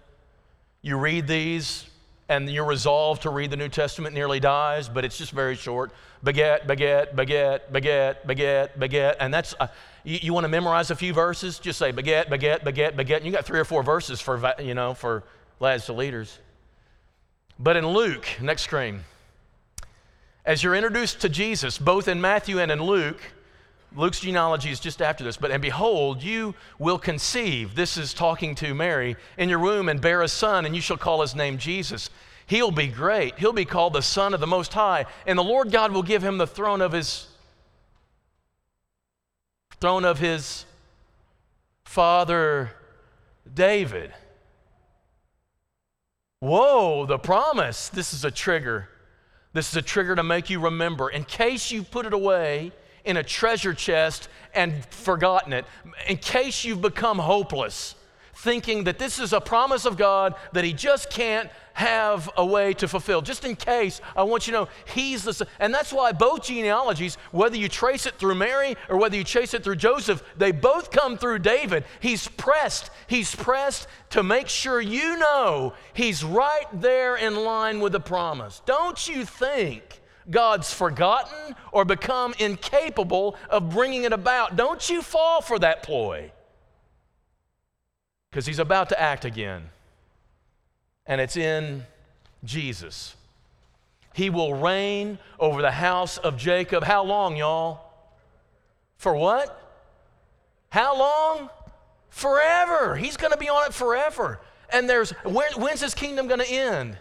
You 0.83 0.99
read 0.99 1.27
these, 1.27 1.87
and 2.29 2.51
your 2.51 2.65
resolve 2.65 3.21
to 3.21 3.31
read 3.31 3.51
the 3.51 3.57
New 3.57 3.69
Testament 3.69 4.15
nearly 4.15 4.41
dies, 4.41 4.89
but 4.89 5.05
it's 5.05 5.17
just 5.17 5.33
very 5.33 5.55
short. 5.55 5.93
Begat, 6.25 6.67
begat, 6.67 7.15
begat, 7.15 7.73
begat, 7.73 8.27
begat, 8.27 8.79
begat. 8.79 9.17
And 9.21 9.33
that's, 9.33 9.55
uh, 9.61 9.69
you, 10.03 10.19
you 10.23 10.33
want 10.33 10.45
to 10.45 10.49
memorize 10.49 10.91
a 10.91 10.97
few 10.97 11.13
verses? 11.13 11.59
Just 11.61 11.79
say 11.79 11.93
begat, 11.93 12.29
begat, 12.29 12.65
begat, 12.65 12.97
begat. 12.97 13.19
And 13.19 13.27
you 13.27 13.33
got 13.33 13.45
three 13.45 13.61
or 13.61 13.65
four 13.65 13.83
verses 13.85 14.21
for, 14.21 14.55
you 14.61 14.75
know, 14.75 14.95
for 14.95 15.23
lads 15.61 15.87
to 15.87 15.93
leaders. 15.93 16.39
But 17.59 17.77
in 17.77 17.87
Luke, 17.87 18.27
next 18.41 18.63
screen, 18.63 19.01
as 20.47 20.63
you're 20.63 20.77
introduced 20.77 21.21
to 21.21 21.29
Jesus, 21.29 21.77
both 21.77 22.07
in 22.07 22.21
Matthew 22.21 22.61
and 22.61 22.71
in 22.71 22.81
Luke, 22.81 23.21
Luke's 23.95 24.21
genealogy 24.21 24.71
is 24.71 24.79
just 24.79 25.03
after 25.03 25.25
this, 25.25 25.37
but 25.37 25.51
and 25.51 25.61
behold, 25.61 26.23
you 26.23 26.55
will 26.79 26.99
conceive. 26.99 27.75
This 27.75 27.97
is 27.97 28.15
talking 28.15 28.55
to 28.57 28.75
Mary 28.75 29.17
in 29.37 29.49
your 29.49 29.59
womb 29.59 29.89
and 29.89 30.01
bear 30.01 30.23
a 30.23 30.29
son, 30.29 30.65
and 30.65 30.75
you 30.75 30.81
shall 30.81 30.97
call 30.97 31.21
his 31.23 31.35
name 31.35 31.59
Jesus. 31.59 32.11
He'll 32.47 32.71
be 32.71 32.87
great. 32.87 33.39
He'll 33.39 33.53
be 33.53 33.65
called 33.65 33.95
the 33.95 34.03
Son 34.03 34.35
of 34.35 34.41
the 34.41 34.47
Most 34.47 34.73
High, 34.73 35.07
and 35.27 35.37
the 35.37 35.43
Lord 35.43 35.73
God 35.73 35.91
will 35.91 36.03
give 36.03 36.23
him 36.23 36.39
the 36.39 36.47
throne 36.47 36.81
of 36.81 36.93
his 36.93 37.27
throne 39.81 40.05
of 40.05 40.19
his 40.19 40.65
father 41.85 42.71
David. 43.53 44.13
Whoa, 46.41 47.05
the 47.07 47.19
promise. 47.19 47.89
This 47.89 48.15
is 48.15 48.25
a 48.25 48.31
trigger. 48.31 48.89
This 49.57 49.71
is 49.71 49.77
a 49.77 49.83
trigger 49.83 50.15
to 50.15 50.23
make 50.23 50.51
you 50.51 50.61
remember. 50.61 51.09
In 51.09 51.25
case 51.25 51.71
you 51.71 51.83
put 51.83 52.05
it 52.05 52.13
away, 52.13 52.73
in 53.07 53.17
a 53.17 53.23
treasure 53.23 53.73
chest 53.73 54.29
and 54.55 54.85
forgotten 54.91 55.55
it, 55.55 55.65
in 56.07 56.19
case 56.19 56.63
you've 56.63 56.83
become 56.83 57.19
hopeless, 57.19 57.95
thinking 58.35 58.85
that 58.85 58.99
this 58.99 59.19
is 59.19 59.33
a 59.33 59.41
promise 59.41 59.87
of 59.87 59.97
God 59.97 60.35
that 60.53 60.63
He 60.63 60.75
just 60.75 61.09
can't 61.09 61.49
have 61.77 62.31
a 62.39 62.45
way 62.45 62.73
to 62.73 62.89
fulfill. 62.89 63.21
Just 63.21 63.45
in 63.45 63.55
case, 63.55 64.01
I 64.17 64.23
want 64.23 64.47
you 64.47 64.55
to 64.55 64.61
know 64.61 64.69
He's 64.87 65.25
the. 65.25 65.47
And 65.61 65.75
that's 65.75 65.93
why 65.93 66.13
both 66.13 66.45
genealogies, 66.45 67.17
whether 67.33 67.57
you 67.59 67.69
trace 67.69 68.07
it 68.07 68.15
through 68.15 68.35
Mary 68.35 68.77
or 68.89 68.97
whether 68.97 69.15
you 69.15 69.25
trace 69.25 69.53
it 69.53 69.63
through 69.63 69.77
Joseph, 69.77 70.23
they 70.39 70.53
both 70.53 70.91
come 70.91 71.19
through 71.19 71.41
David. 71.41 71.85
He's 72.01 72.29
pressed. 72.29 72.89
He's 73.09 73.35
pressed 73.35 73.89
to 74.11 74.23
make 74.23 74.49
sure 74.49 74.81
you 74.81 75.19
know 75.19 75.75
He's 75.93 76.25
right 76.25 76.65
there 76.73 77.17
in 77.17 77.37
line 77.37 77.81
with 77.81 77.93
the 77.93 78.01
promise. 78.01 78.63
Don't 78.65 79.07
you 79.07 79.27
think? 79.27 80.01
God's 80.31 80.73
forgotten 80.73 81.55
or 81.73 81.85
become 81.85 82.35
incapable 82.39 83.37
of 83.51 83.69
bringing 83.71 84.05
it 84.05 84.15
about. 84.15 84.57
Don't 84.57 84.89
you 84.89 85.03
fall 85.03 85.43
for 85.43 85.59
that 85.59 85.83
ploy. 85.83 86.33
Because 88.31 88.47
he's 88.47 88.59
about 88.59 88.89
to 88.89 89.01
act 89.01 89.25
again. 89.25 89.71
And 91.07 91.21
it's 91.21 91.37
in 91.37 91.85
Jesus. 92.45 93.15
He 94.13 94.31
will 94.31 94.55
reign 94.55 95.19
over 95.39 95.63
the 95.63 95.71
house 95.71 96.19
of 96.19 96.37
Jacob. 96.37 96.83
How 96.83 97.05
long, 97.05 97.37
y'all? 97.37 97.81
For 98.97 99.15
what? 99.15 99.63
How 100.71 100.99
long? 100.99 101.51
Forever. 102.11 102.97
He's 102.97 103.17
going 103.17 103.33
to 103.33 103.39
be 103.39 103.49
on 103.49 103.67
it 103.67 103.75
forever. 103.75 104.41
And 104.71 104.89
there's 104.89 105.11
when, 105.25 105.53
when's 105.57 105.81
his 105.81 105.95
kingdom 105.95 106.29
going 106.29 106.41
to 106.41 106.51
end? 106.51 106.99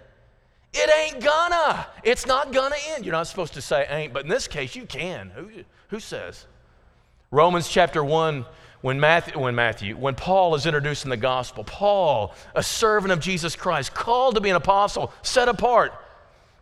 It 0.75 0.89
ain't 0.93 1.23
gonna. 1.23 1.87
It's 2.03 2.25
not 2.25 2.51
gonna 2.51 2.75
end. 2.89 3.05
You're 3.05 3.13
not 3.13 3.27
supposed 3.27 3.53
to 3.53 3.61
say 3.61 3.87
ain't, 3.89 4.11
but 4.11 4.23
in 4.23 4.29
this 4.29 4.45
case, 4.45 4.75
you 4.75 4.85
can. 4.85 5.29
Who, 5.29 5.49
who 5.87 6.01
says? 6.01 6.45
Romans 7.31 7.69
chapter 7.69 8.03
1, 8.03 8.45
when 8.85 8.99
Matthew, 8.99 9.39
when 9.39 9.55
Matthew, 9.55 9.97
when 9.97 10.13
Paul 10.13 10.53
is 10.53 10.67
introducing 10.67 11.09
the 11.09 11.17
gospel, 11.17 11.63
Paul, 11.63 12.35
a 12.53 12.61
servant 12.61 13.11
of 13.11 13.19
Jesus 13.19 13.55
Christ, 13.55 13.95
called 13.95 14.35
to 14.35 14.41
be 14.41 14.51
an 14.51 14.55
apostle, 14.55 15.11
set 15.23 15.49
apart, 15.49 15.91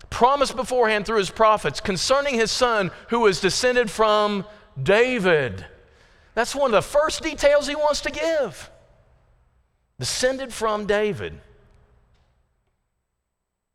promised 0.09 0.55
beforehand 0.55 1.05
through 1.05 1.17
his 1.17 1.29
prophets 1.29 1.81
concerning 1.81 2.35
his 2.35 2.49
son 2.49 2.91
who 3.09 3.19
was 3.19 3.41
descended 3.41 3.91
from 3.91 4.45
David. 4.81 5.65
That's 6.33 6.55
one 6.55 6.67
of 6.67 6.71
the 6.71 6.81
first 6.81 7.21
details 7.23 7.67
he 7.67 7.75
wants 7.75 7.99
to 7.99 8.09
give. 8.09 8.71
Descended 9.99 10.53
from 10.53 10.85
David. 10.85 11.37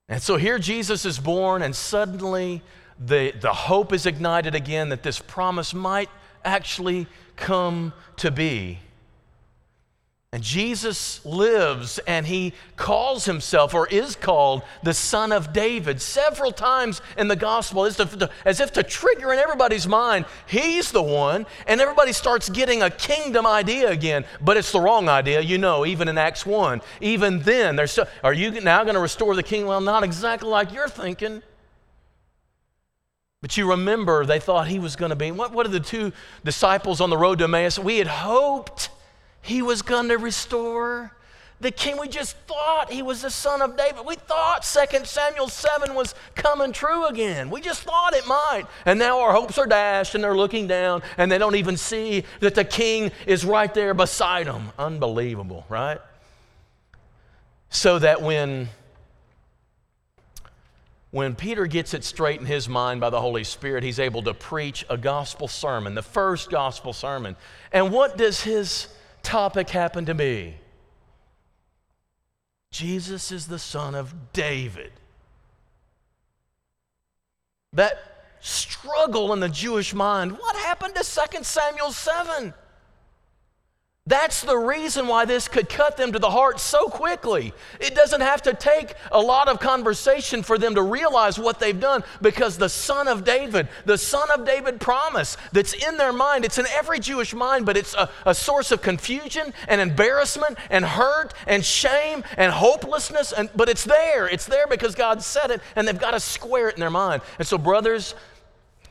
And 0.09 0.23
so 0.23 0.39
here 0.39 0.59
Jesus 0.59 1.05
is 1.05 1.19
born, 1.19 1.61
and 1.61 1.77
suddenly 1.77 2.63
the, 2.99 3.35
the 3.39 3.53
hope 3.53 3.93
is 3.93 4.07
ignited 4.07 4.55
again 4.55 4.89
that 4.89 5.03
this 5.03 5.19
promise 5.19 5.75
might 5.75 6.09
actually 6.44 7.07
come 7.37 7.92
to 8.16 8.31
be. 8.31 8.79
And 10.31 10.42
Jesus 10.42 11.24
lives 11.24 11.98
and 12.07 12.27
he 12.27 12.53
calls 12.77 13.24
himself 13.24 13.72
or 13.72 13.87
is 13.87 14.14
called 14.14 14.62
the 14.83 14.92
Son 14.92 15.33
of 15.33 15.55
David 15.55 16.03
several 16.03 16.53
times 16.53 17.01
in 17.16 17.29
the 17.29 17.37
gospel 17.37 17.87
as, 17.87 17.96
to, 17.96 18.29
as 18.44 18.61
if 18.61 18.72
to 18.74 18.83
trigger 18.83 19.33
in 19.33 19.38
everybody's 19.38 19.88
mind, 19.88 20.27
he's 20.46 20.92
the 20.92 21.03
one, 21.03 21.46
and 21.66 21.81
everybody 21.81 22.12
starts 22.12 22.51
getting 22.51 22.83
a 22.83 22.90
kingdom 22.90 23.46
idea 23.46 23.88
again. 23.88 24.27
But 24.42 24.59
it's 24.59 24.70
the 24.70 24.81
wrong 24.81 25.09
idea, 25.09 25.40
you 25.40 25.57
know, 25.57 25.87
even 25.87 26.09
in 26.09 26.18
Acts 26.18 26.44
1. 26.44 26.83
Even 27.01 27.38
then, 27.40 27.77
there's 27.77 27.92
so, 27.92 28.07
are 28.22 28.35
you 28.35 28.61
now 28.61 28.83
going 28.83 28.96
to 28.96 29.01
restore 29.01 29.35
the 29.35 29.42
kingdom? 29.42 29.68
Well, 29.68 29.81
not 29.81 30.03
exactly 30.03 30.51
like 30.51 30.74
you're 30.74 30.90
thinking. 30.90 31.42
But 33.40 33.57
you 33.57 33.70
remember 33.70 34.27
they 34.27 34.40
thought 34.40 34.66
he 34.66 34.79
was 34.79 34.96
going 34.96 35.11
to 35.11 35.16
be. 35.16 35.31
What, 35.31 35.53
what 35.53 35.64
are 35.64 35.70
the 35.70 35.81
two 35.81 36.12
disciples 36.44 37.01
on 37.01 37.09
the 37.11 37.16
road 37.16 37.38
to 37.38 37.44
Emmaus? 37.44 37.79
We 37.79 37.98
had 37.98 38.09
hoped 38.09 38.90
he 39.42 39.62
was 39.62 39.83
going 39.83 40.09
to 40.09 40.18
restore 40.18 41.12
the 41.61 41.70
king. 41.70 41.98
We 41.98 42.09
just 42.09 42.37
thought 42.48 42.90
he 42.90 43.01
was 43.01 43.22
the 43.22 43.31
son 43.31 43.62
of 43.62 43.77
David. 43.77 44.05
We 44.05 44.16
thought 44.16 44.62
2 44.62 45.05
Samuel 45.05 45.48
7 45.48 45.94
was 45.94 46.16
coming 46.35 46.72
true 46.72 47.07
again. 47.07 47.48
We 47.48 47.61
just 47.61 47.83
thought 47.83 48.14
it 48.14 48.27
might. 48.27 48.64
And 48.85 48.98
now 48.98 49.20
our 49.20 49.33
hopes 49.33 49.57
are 49.57 49.66
dashed 49.66 50.16
and 50.16 50.22
they're 50.22 50.37
looking 50.37 50.66
down 50.66 51.03
and 51.16 51.31
they 51.31 51.38
don't 51.38 51.57
even 51.57 51.77
see 51.77 52.24
that 52.40 52.57
the 52.57 52.64
king 52.64 53.12
is 53.27 53.44
right 53.44 53.72
there 53.72 53.94
beside 53.94 54.48
them. 54.48 54.70
Unbelievable, 54.79 55.64
right? 55.68 56.01
So 57.70 58.01
that 58.01 58.20
when 58.20 58.68
when 61.11 61.35
Peter 61.35 61.66
gets 61.66 61.94
it 61.94 62.05
straight 62.05 62.40
in 62.40 62.47
his 62.47 62.68
mind 62.68 63.01
by 63.01 63.11
the 63.11 63.21
Holy 63.21 63.44
Spirit, 63.44 63.83
he's 63.83 63.99
able 63.99 64.23
to 64.23 64.35
preach 64.35 64.85
a 64.90 64.97
gospel 64.97 65.49
sermon, 65.49 65.94
the 65.94 66.03
first 66.03 66.51
gospel 66.51 66.92
sermon. 66.92 67.37
And 67.73 67.92
what 67.92 68.18
does 68.18 68.42
his 68.42 68.88
topic 69.29 69.68
happen 69.68 70.07
to 70.07 70.14
be. 70.14 70.55
Jesus 72.71 73.31
is 73.31 73.47
the 73.47 73.59
son 73.59 73.94
of 73.94 74.33
David. 74.33 74.92
That 77.75 78.27
struggle 78.40 79.33
in 79.35 79.40
the 79.40 79.49
Jewish 79.49 79.92
mind 79.92 80.33
what 80.33 80.57
happened 80.57 80.94
to 80.94 81.03
2 81.03 81.44
Samuel 81.44 81.92
7? 81.92 82.55
That's 84.09 84.40
the 84.40 84.57
reason 84.57 85.07
why 85.07 85.27
this 85.27 85.49
could 85.49 85.68
cut 85.68 85.99
them 85.99 86.12
to 86.12 86.18
the 86.18 86.31
heart 86.31 86.61
so 86.61 86.87
quickly. 86.87 87.53
It 87.79 87.94
doesn't 87.94 88.23
have 88.23 88.40
to 88.42 88.55
take 88.55 88.94
a 89.12 89.21
lot 89.21 89.49
of 89.49 89.61
conversation 89.61 90.42
for 90.42 90.57
them 90.57 90.77
to 90.77 90.83
realize 90.83 91.38
what 91.38 91.61
they've 91.61 91.79
done 91.79 92.03
because 92.23 92.57
the 92.57 92.71
Son 92.71 93.07
of 93.07 93.23
David, 93.23 93.68
the 93.85 93.99
Son 93.99 94.31
of 94.31 94.47
David 94.47 94.81
promise 94.81 95.37
that's 95.53 95.75
in 95.75 95.99
their 95.99 96.14
mind, 96.14 96.47
it's 96.47 96.57
in 96.57 96.64
every 96.68 97.01
Jewish 97.01 97.35
mind, 97.35 97.66
but 97.66 97.77
it's 97.77 97.92
a, 97.92 98.09
a 98.25 98.35
source 98.35 98.73
of 98.73 98.81
confusion 98.81 99.53
and 99.68 99.79
embarrassment 99.79 100.57
and 100.71 100.87
hurt 100.87 101.35
and 101.47 101.62
shame 101.62 102.25
and 102.38 102.51
hopelessness. 102.51 103.33
And, 103.33 103.51
but 103.55 103.68
it's 103.68 103.85
there. 103.85 104.27
It's 104.27 104.47
there 104.47 104.66
because 104.66 104.94
God 104.94 105.23
said 105.23 105.51
it 105.51 105.61
and 105.77 105.87
they've 105.87 105.99
got 105.99 106.12
to 106.12 106.21
square 106.21 106.71
it 106.71 106.77
in 106.77 106.81
their 106.81 106.88
mind. 106.88 107.21
And 107.38 107.47
so, 107.47 107.59
brothers, 107.59 108.14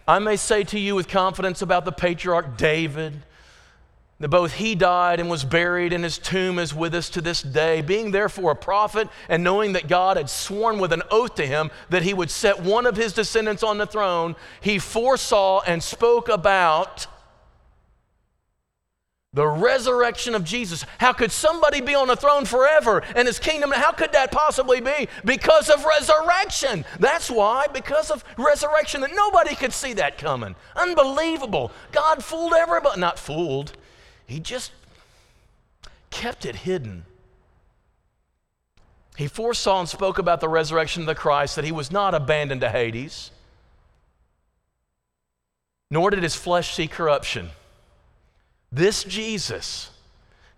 I 0.08 0.20
may 0.20 0.36
say 0.36 0.64
to 0.66 0.80
you 0.80 0.94
with 0.94 1.08
confidence 1.08 1.64
about 1.64 1.86
the 1.86 1.92
patriarch 1.92 2.56
David 2.56 3.24
that 4.20 4.30
both 4.30 4.54
he 4.54 4.74
died 4.74 5.20
and 5.20 5.30
was 5.30 5.44
buried, 5.44 5.94
and 5.94 6.04
his 6.04 6.18
tomb 6.18 6.58
is 6.58 6.74
with 6.74 6.96
us 6.96 7.10
to 7.10 7.22
this 7.22 7.42
day. 7.42 7.82
Being 7.82 8.12
therefore 8.12 8.52
a 8.52 8.56
prophet, 8.56 9.08
and 9.30 9.44
knowing 9.44 9.74
that 9.74 9.88
God 9.88 10.18
had 10.18 10.30
sworn 10.30 10.80
with 10.80 10.92
an 10.92 11.04
oath 11.12 11.36
to 11.36 11.46
him 11.46 11.70
that 11.90 12.02
he 12.02 12.14
would 12.14 12.32
set 12.32 12.62
one 12.62 12.88
of 12.88 12.98
his 12.98 13.14
descendants 13.14 13.62
on 13.62 13.78
the 13.78 13.86
throne, 13.86 14.36
he 14.60 14.80
foresaw 14.80 15.62
and 15.68 15.84
spoke 15.84 16.30
about 16.30 17.06
the 19.34 19.46
resurrection 19.46 20.34
of 20.34 20.44
Jesus. 20.44 20.84
How 20.98 21.14
could 21.14 21.32
somebody 21.32 21.80
be 21.80 21.94
on 21.94 22.08
the 22.08 22.16
throne 22.16 22.46
forever 22.46 23.04
and 23.16 23.28
his 23.28 23.38
kingdom? 23.38 23.72
How 23.72 23.92
could 23.92 24.14
that 24.14 24.32
possibly 24.32 24.82
be? 24.82 25.10
Because 25.26 25.70
of 25.70 25.86
resurrection. 25.86 26.86
That's 27.00 27.30
why, 27.30 27.68
because 27.72 28.10
of 28.10 28.24
resurrection, 28.36 29.02
that 29.02 29.12
nobody 29.14 29.54
could 29.54 29.74
see 29.74 29.94
that 29.94 30.18
coming. 30.18 30.56
Unbelievable. 30.76 31.72
God 31.92 32.24
fooled 32.24 32.54
everybody. 32.54 33.00
Not 33.00 33.20
fooled 33.20 33.78
he 34.28 34.40
just 34.40 34.72
kept 36.10 36.46
it 36.46 36.58
hidden. 36.58 37.06
He 39.18 39.28
foresaw 39.28 39.80
and 39.80 39.90
spoke 39.90 40.20
about 40.20 40.42
the 40.42 40.50
resurrection 40.50 41.02
of 41.02 41.08
the 41.08 41.16
Christ, 41.16 41.56
that 41.56 41.66
he 41.66 41.72
was 41.72 41.92
not 41.92 42.14
abandoned 42.14 42.62
to 42.62 42.70
Hades, 42.70 43.32
nor 45.90 46.12
did 46.12 46.22
his 46.22 46.36
flesh 46.36 46.76
see 46.76 46.88
corruption. 46.88 47.50
This 48.72 49.04
Jesus, 49.04 49.90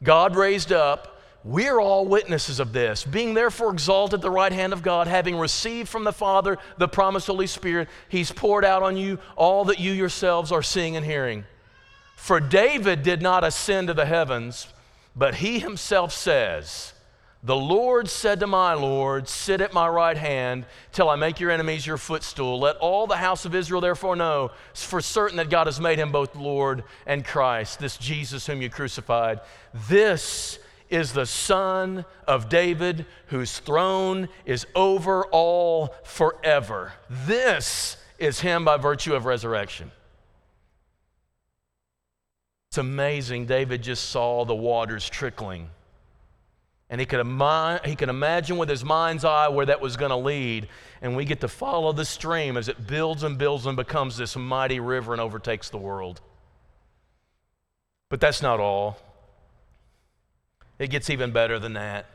God 0.03 0.35
raised 0.35 0.73
up, 0.73 1.21
we're 1.43 1.79
all 1.79 2.05
witnesses 2.05 2.59
of 2.59 2.73
this. 2.73 3.05
Being 3.05 3.33
therefore 3.33 3.71
exalted 3.71 4.15
at 4.15 4.21
the 4.21 4.31
right 4.31 4.51
hand 4.51 4.73
of 4.73 4.81
God, 4.81 5.07
having 5.07 5.37
received 5.37 5.87
from 5.87 6.03
the 6.03 6.11
Father 6.11 6.57
the 6.77 6.87
promised 6.87 7.27
Holy 7.27 7.47
Spirit, 7.47 7.87
he's 8.09 8.31
poured 8.31 8.65
out 8.65 8.83
on 8.83 8.97
you 8.97 9.19
all 9.37 9.63
that 9.65 9.79
you 9.79 9.93
yourselves 9.93 10.51
are 10.51 10.63
seeing 10.63 10.97
and 10.97 11.05
hearing. 11.05 11.45
For 12.19 12.39
David 12.39 13.01
did 13.01 13.23
not 13.23 13.43
ascend 13.43 13.87
to 13.87 13.93
the 13.95 14.05
heavens, 14.05 14.67
but 15.15 15.35
he 15.35 15.57
himself 15.57 16.13
says, 16.13 16.93
The 17.41 17.55
Lord 17.55 18.07
said 18.07 18.41
to 18.41 18.45
my 18.45 18.73
Lord, 18.73 19.27
Sit 19.27 19.61
at 19.61 19.73
my 19.73 19.87
right 19.87 20.17
hand 20.17 20.65
till 20.91 21.09
I 21.09 21.15
make 21.15 21.39
your 21.39 21.49
enemies 21.49 21.87
your 21.87 21.97
footstool. 21.97 22.59
Let 22.59 22.75
all 22.75 23.07
the 23.07 23.15
house 23.17 23.45
of 23.45 23.55
Israel 23.55 23.81
therefore 23.81 24.15
know 24.15 24.51
for 24.75 25.01
certain 25.01 25.37
that 25.37 25.49
God 25.49 25.65
has 25.65 25.79
made 25.79 25.97
him 25.97 26.11
both 26.11 26.35
Lord 26.35 26.83
and 27.07 27.25
Christ, 27.25 27.79
this 27.79 27.97
Jesus 27.97 28.45
whom 28.45 28.61
you 28.61 28.69
crucified. 28.69 29.39
This 29.87 30.59
is 30.89 31.13
the 31.13 31.25
Son 31.25 32.05
of 32.27 32.47
David, 32.47 33.07
whose 33.27 33.57
throne 33.57 34.27
is 34.45 34.67
over 34.75 35.25
all 35.27 35.95
forever. 36.03 36.93
This 37.09 37.97
is 38.19 38.41
him 38.41 38.65
by 38.65 38.77
virtue 38.77 39.15
of 39.15 39.25
resurrection. 39.25 39.91
It's 42.69 42.77
amazing. 42.77 43.47
David 43.47 43.81
just 43.81 44.09
saw 44.09 44.45
the 44.45 44.55
waters 44.55 45.09
trickling. 45.09 45.69
And 46.91 46.99
he 46.99 47.05
could, 47.05 47.25
he 47.85 47.95
could 47.95 48.09
imagine 48.09 48.57
with 48.57 48.69
his 48.69 48.83
mind's 48.83 49.23
eye 49.23 49.47
where 49.47 49.65
that 49.65 49.81
was 49.81 49.97
going 49.97 50.09
to 50.09 50.15
lead. 50.17 50.67
And 51.01 51.15
we 51.15 51.25
get 51.25 51.41
to 51.41 51.47
follow 51.47 51.93
the 51.93 52.05
stream 52.05 52.57
as 52.57 52.67
it 52.67 52.87
builds 52.87 53.23
and 53.23 53.37
builds 53.37 53.65
and 53.65 53.75
becomes 53.75 54.17
this 54.17 54.35
mighty 54.35 54.79
river 54.79 55.13
and 55.13 55.21
overtakes 55.21 55.69
the 55.69 55.77
world. 55.77 56.21
But 58.09 58.19
that's 58.19 58.41
not 58.41 58.59
all. 58.59 58.97
It 60.79 60.89
gets 60.89 61.09
even 61.09 61.31
better 61.31 61.59
than 61.59 61.73
that. 61.73 62.05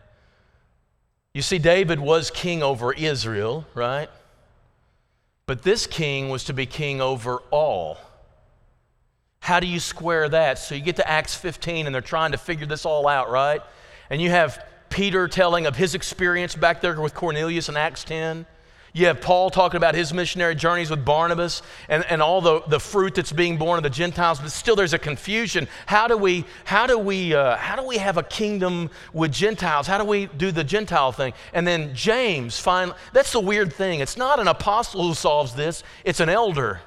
You 1.33 1.43
see, 1.43 1.59
David 1.59 1.99
was 1.99 2.31
king 2.31 2.63
over 2.63 2.93
Israel, 2.93 3.67
right? 3.75 4.09
But 5.47 5.63
this 5.63 5.87
king 5.87 6.31
was 6.31 6.45
to 6.45 6.53
be 6.53 6.65
king 6.65 7.01
over 7.01 7.39
all. 7.51 7.99
How 9.45 9.61
do 9.61 9.67
you 9.67 9.79
square 9.79 10.27
that? 10.31 10.59
So 10.59 10.75
you 10.75 10.81
get 10.81 10.97
to 10.97 11.07
Acts 11.07 11.35
15 11.35 11.85
and 11.85 11.95
they're 11.95 12.01
trying 12.01 12.33
to 12.33 12.39
figure 12.39 12.65
this 12.65 12.87
all 12.87 13.07
out, 13.07 13.31
right? 13.31 13.61
And 14.09 14.23
you 14.23 14.31
have 14.31 14.65
Peter 14.89 15.29
telling 15.29 15.67
of 15.67 15.77
his 15.77 15.95
experience 15.95 16.55
back 16.55 16.81
there 16.81 16.99
with 16.99 17.13
Cornelius 17.13 17.69
in 17.69 17.77
Acts 17.77 18.05
10. 18.05 18.47
You 18.95 19.05
have 19.05 19.21
Paul 19.21 19.51
talking 19.51 19.77
about 19.77 19.95
his 19.95 20.15
missionary 20.15 20.55
journeys 20.55 20.89
with 20.89 21.05
Barnabas 21.05 21.61
and, 21.91 22.07
and 22.07 22.23
all 22.23 22.41
the, 22.41 22.63
the 22.69 22.81
fruit 22.81 23.17
that's 23.17 23.33
being 23.33 23.59
born 23.59 23.77
of 23.77 23.83
the 23.83 23.91
Gentiles, 23.91 24.41
but 24.41 24.51
still 24.51 24.77
there's 24.77 24.95
a 24.95 24.99
confusion. 24.99 25.69
How 25.85 26.09
do 26.09 26.17
we, 26.17 26.47
how 26.65 26.87
do 26.87 26.99
we, 26.99 27.35
uh, 27.35 27.59
how 27.59 27.77
do 27.77 27.87
we 27.87 27.99
have 27.99 28.17
a 28.17 28.23
kingdom 28.23 28.89
with 29.13 29.31
Gentiles? 29.31 29.87
How 29.87 29.99
do 29.99 30.05
we 30.05 30.25
do 30.25 30.53
the 30.53 30.65
Gentile 30.65 31.13
thing? 31.13 31.35
And 31.53 31.67
then 31.67 31.95
James, 31.95 32.59
finally, 32.59 32.97
that's 33.13 33.33
the 33.33 33.41
weird 33.41 33.75
thing. 33.75 34.01
It's 34.01 34.17
not 34.17 34.41
an 34.41 34.49
apostle 34.49 35.07
who 35.07 35.13
solves 35.13 35.55
this, 35.55 35.83
it's 36.03 36.21
an 36.21 36.31
elder, 36.31 36.81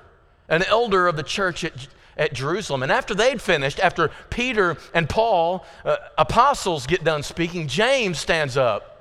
an 0.49 0.63
elder 0.63 1.05
of 1.07 1.17
the 1.17 1.23
church 1.23 1.63
at, 1.63 1.87
at 2.17 2.33
Jerusalem. 2.33 2.83
And 2.83 2.91
after 2.91 3.13
they'd 3.13 3.41
finished, 3.41 3.79
after 3.79 4.11
Peter 4.29 4.77
and 4.93 5.07
Paul, 5.07 5.65
uh, 5.85 5.97
apostles, 6.17 6.87
get 6.87 7.03
done 7.03 7.23
speaking, 7.23 7.67
James 7.67 8.19
stands 8.19 8.57
up. 8.57 8.97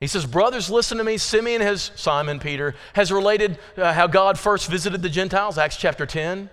He 0.00 0.06
says, 0.06 0.26
Brothers, 0.26 0.70
listen 0.70 0.98
to 0.98 1.04
me. 1.04 1.16
Simeon 1.16 1.60
has, 1.60 1.90
Simon 1.96 2.38
Peter, 2.38 2.74
has 2.94 3.10
related 3.10 3.58
uh, 3.76 3.92
how 3.92 4.06
God 4.06 4.38
first 4.38 4.70
visited 4.70 5.02
the 5.02 5.08
Gentiles, 5.08 5.58
Acts 5.58 5.76
chapter 5.76 6.06
10, 6.06 6.50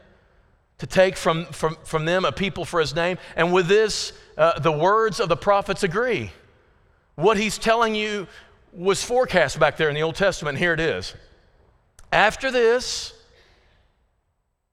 to 0.78 0.88
take 0.88 1.18
from, 1.18 1.46
from, 1.48 1.78
from 1.84 2.06
them 2.06 2.26
a 2.26 2.32
people 2.32 2.66
for 2.66 2.80
his 2.80 2.96
name. 2.96 3.18
And 3.36 3.54
with 3.54 3.68
this, 3.68 4.14
uh, 4.38 4.60
the 4.60 4.72
words 4.72 5.20
of 5.20 5.30
the 5.30 5.38
prophets 5.38 5.84
agree. 5.84 6.32
What 7.16 7.38
he's 7.38 7.58
telling 7.58 7.94
you 7.94 8.28
was 8.74 9.04
forecast 9.04 9.60
back 9.60 9.78
there 9.78 9.90
in 9.90 9.96
the 9.96 10.02
Old 10.02 10.16
Testament. 10.16 10.58
Here 10.58 10.74
it 10.74 10.80
is. 10.80 11.14
After 12.12 12.52
this, 12.52 13.14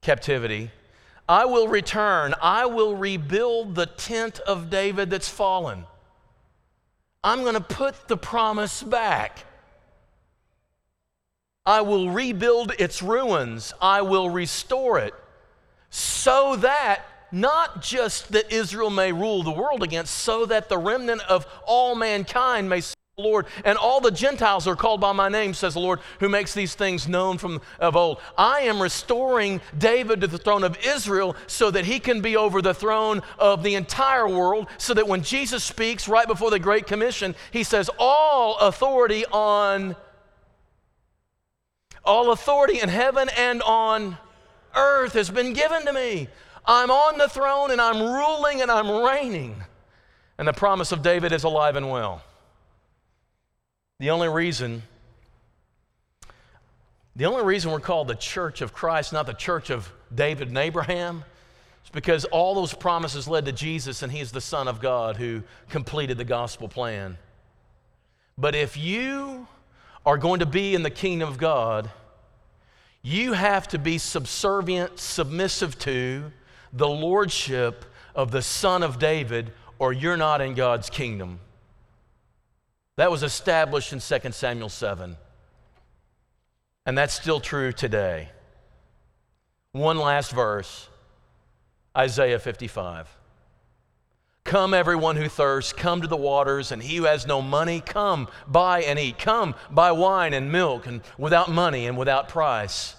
captivity. 0.03 0.71
I 1.29 1.45
will 1.45 1.69
return. 1.69 2.35
I 2.41 2.67
will 2.67 2.97
rebuild 2.97 3.75
the 3.75 3.87
tent 3.87 4.39
of 4.41 4.71
David 4.71 5.11
that's 5.11 5.29
fallen. 5.29 5.85
I'm 7.23 7.43
going 7.43 7.55
to 7.55 7.61
put 7.61 8.09
the 8.09 8.17
promise 8.17 8.83
back. 8.83 9.45
I 11.67 11.83
will 11.83 12.11
rebuild 12.11 12.73
its 12.79 13.03
ruins. 13.03 13.75
I 13.81 14.01
will 14.03 14.31
restore 14.31 14.99
it 14.99 15.15
so 15.91 16.57
that 16.57 17.03
not 17.31 17.83
just 17.83 18.33
that 18.33 18.53
Israel 18.53 18.91
may 18.91 19.13
rule 19.13 19.43
the 19.43 19.51
world 19.51 19.83
against, 19.83 20.15
so 20.15 20.47
that 20.47 20.69
the 20.69 20.79
remnant 20.79 21.21
of 21.29 21.47
all 21.67 21.95
mankind 21.95 22.69
may 22.69 22.81
Lord, 23.19 23.47
and 23.65 23.77
all 23.77 24.01
the 24.01 24.13
Gentiles 24.13 24.69
are 24.69 24.77
called 24.77 25.01
by 25.01 25.11
my 25.11 25.29
name, 25.29 25.53
says 25.53 25.75
the 25.75 25.81
Lord, 25.81 25.99
who 26.21 26.29
makes 26.29 26.55
these 26.55 26.77
things 26.77 27.09
known 27.09 27.37
from 27.37 27.61
of 27.81 27.97
old. 27.97 28.21
I 28.37 28.61
am 28.61 28.81
restoring 28.81 29.61
David 29.77 30.21
to 30.21 30.29
the 30.29 30.39
throne 30.39 30.63
of 30.63 30.79
Israel 30.87 31.35
so 31.49 31.69
that 31.73 31.85
he 31.85 31.99
can 31.99 32.21
be 32.21 32.37
over 32.37 32.63
the 32.63 32.75
throne 32.75 33.23
of 33.37 33.65
the 33.65 33.75
entire 33.75 34.29
world, 34.29 34.69
so 34.79 34.95
that 34.95 35.09
when 35.09 35.25
Jesus 35.25 35.65
speaks 35.65 36.07
right 36.07 36.29
before 36.29 36.53
the 36.53 36.61
Great 36.61 36.87
Commission, 36.87 37.35
he 37.51 37.65
says, 37.65 37.91
All 37.99 38.57
authority 38.59 39.25
on 39.27 39.97
all 42.05 42.31
authority 42.31 42.79
in 42.79 42.89
heaven 42.89 43.29
and 43.37 43.63
on 43.63 44.17
earth 44.77 45.15
has 45.15 45.29
been 45.29 45.55
given 45.55 45.85
to 45.87 45.93
me. 45.93 46.29
I'm 46.65 46.93
on 46.93 47.19
the 47.19 47.29
throne 47.29 47.73
and 47.73 47.81
I'm 47.81 48.01
ruling 48.01 48.63
and 48.63 48.71
I'm 48.71 48.89
reigning. 49.05 49.57
And 50.39 50.47
the 50.47 50.53
promise 50.53 50.93
of 50.93 51.03
David 51.03 51.33
is 51.33 51.43
alive 51.43 51.75
and 51.75 51.91
well. 51.91 52.23
The 54.01 54.11
only 54.11 54.29
reason 54.29 54.83
the 57.17 57.25
only 57.25 57.43
reason 57.43 57.73
we're 57.73 57.81
called 57.81 58.07
the 58.07 58.15
church 58.15 58.61
of 58.61 58.73
Christ, 58.73 59.13
not 59.13 59.27
the 59.27 59.33
church 59.33 59.71
of 59.71 59.91
David 60.15 60.47
and 60.49 60.57
Abraham, 60.57 61.25
is 61.85 61.91
because 61.91 62.25
all 62.27 62.55
those 62.55 62.73
promises 62.73 63.27
led 63.27 63.47
to 63.47 63.53
Jesus 63.53 64.05
and 64.05 64.13
he's 64.13 64.31
the 64.31 64.41
Son 64.41 64.69
of 64.69 64.81
God 64.81 65.17
who 65.17 65.43
completed 65.69 66.17
the 66.17 66.25
gospel 66.25 66.69
plan. 66.69 67.19
But 68.39 68.55
if 68.55 68.77
you 68.77 69.49
are 70.07 70.17
going 70.17 70.39
to 70.39 70.47
be 70.47 70.77
in 70.77 70.85
the 70.85 70.91
kingdom 70.91 71.29
of 71.29 71.39
God, 71.39 71.91
you 73.03 73.33
have 73.33 73.67
to 73.69 73.81
be 73.81 73.99
subservient, 73.99 75.01
submissive 75.01 75.77
to 75.81 76.31
the 76.73 76.89
lordship 76.89 77.85
of 78.15 78.31
the 78.31 78.43
Son 78.43 78.85
of 78.85 79.01
David, 79.01 79.51
or 79.81 79.93
you're 79.93 80.17
not 80.17 80.41
in 80.41 80.55
God's 80.55 80.89
kingdom. 80.89 81.41
That 82.99 83.13
was 83.13 83.23
established 83.23 83.93
in 83.93 84.01
2 84.01 84.33
Samuel 84.33 84.69
7. 84.69 85.17
And 86.85 86.99
that's 86.99 87.15
still 87.15 87.39
true 87.39 87.71
today. 87.71 88.29
One 89.71 89.99
last 89.99 90.33
verse 90.33 90.89
Isaiah 91.97 92.41
55. 92.41 93.09
Come, 94.43 94.75
everyone 94.75 95.15
who 95.15 95.29
thirsts, 95.29 95.73
come 95.73 96.03
to 96.03 96.09
the 96.09 96.17
waters, 96.17 96.73
and 96.73 96.83
he 96.83 96.97
who 96.97 97.05
has 97.05 97.25
no 97.25 97.41
money, 97.41 97.81
come, 97.81 98.27
buy 98.49 98.83
and 98.83 98.99
eat. 98.99 99.17
Come, 99.17 99.55
buy 99.71 99.93
wine 99.93 100.35
and 100.35 100.51
milk, 100.51 100.89
and 100.89 101.01
without 101.17 101.49
money 101.49 101.87
and 101.87 101.97
without 101.97 102.29
price. 102.29 102.97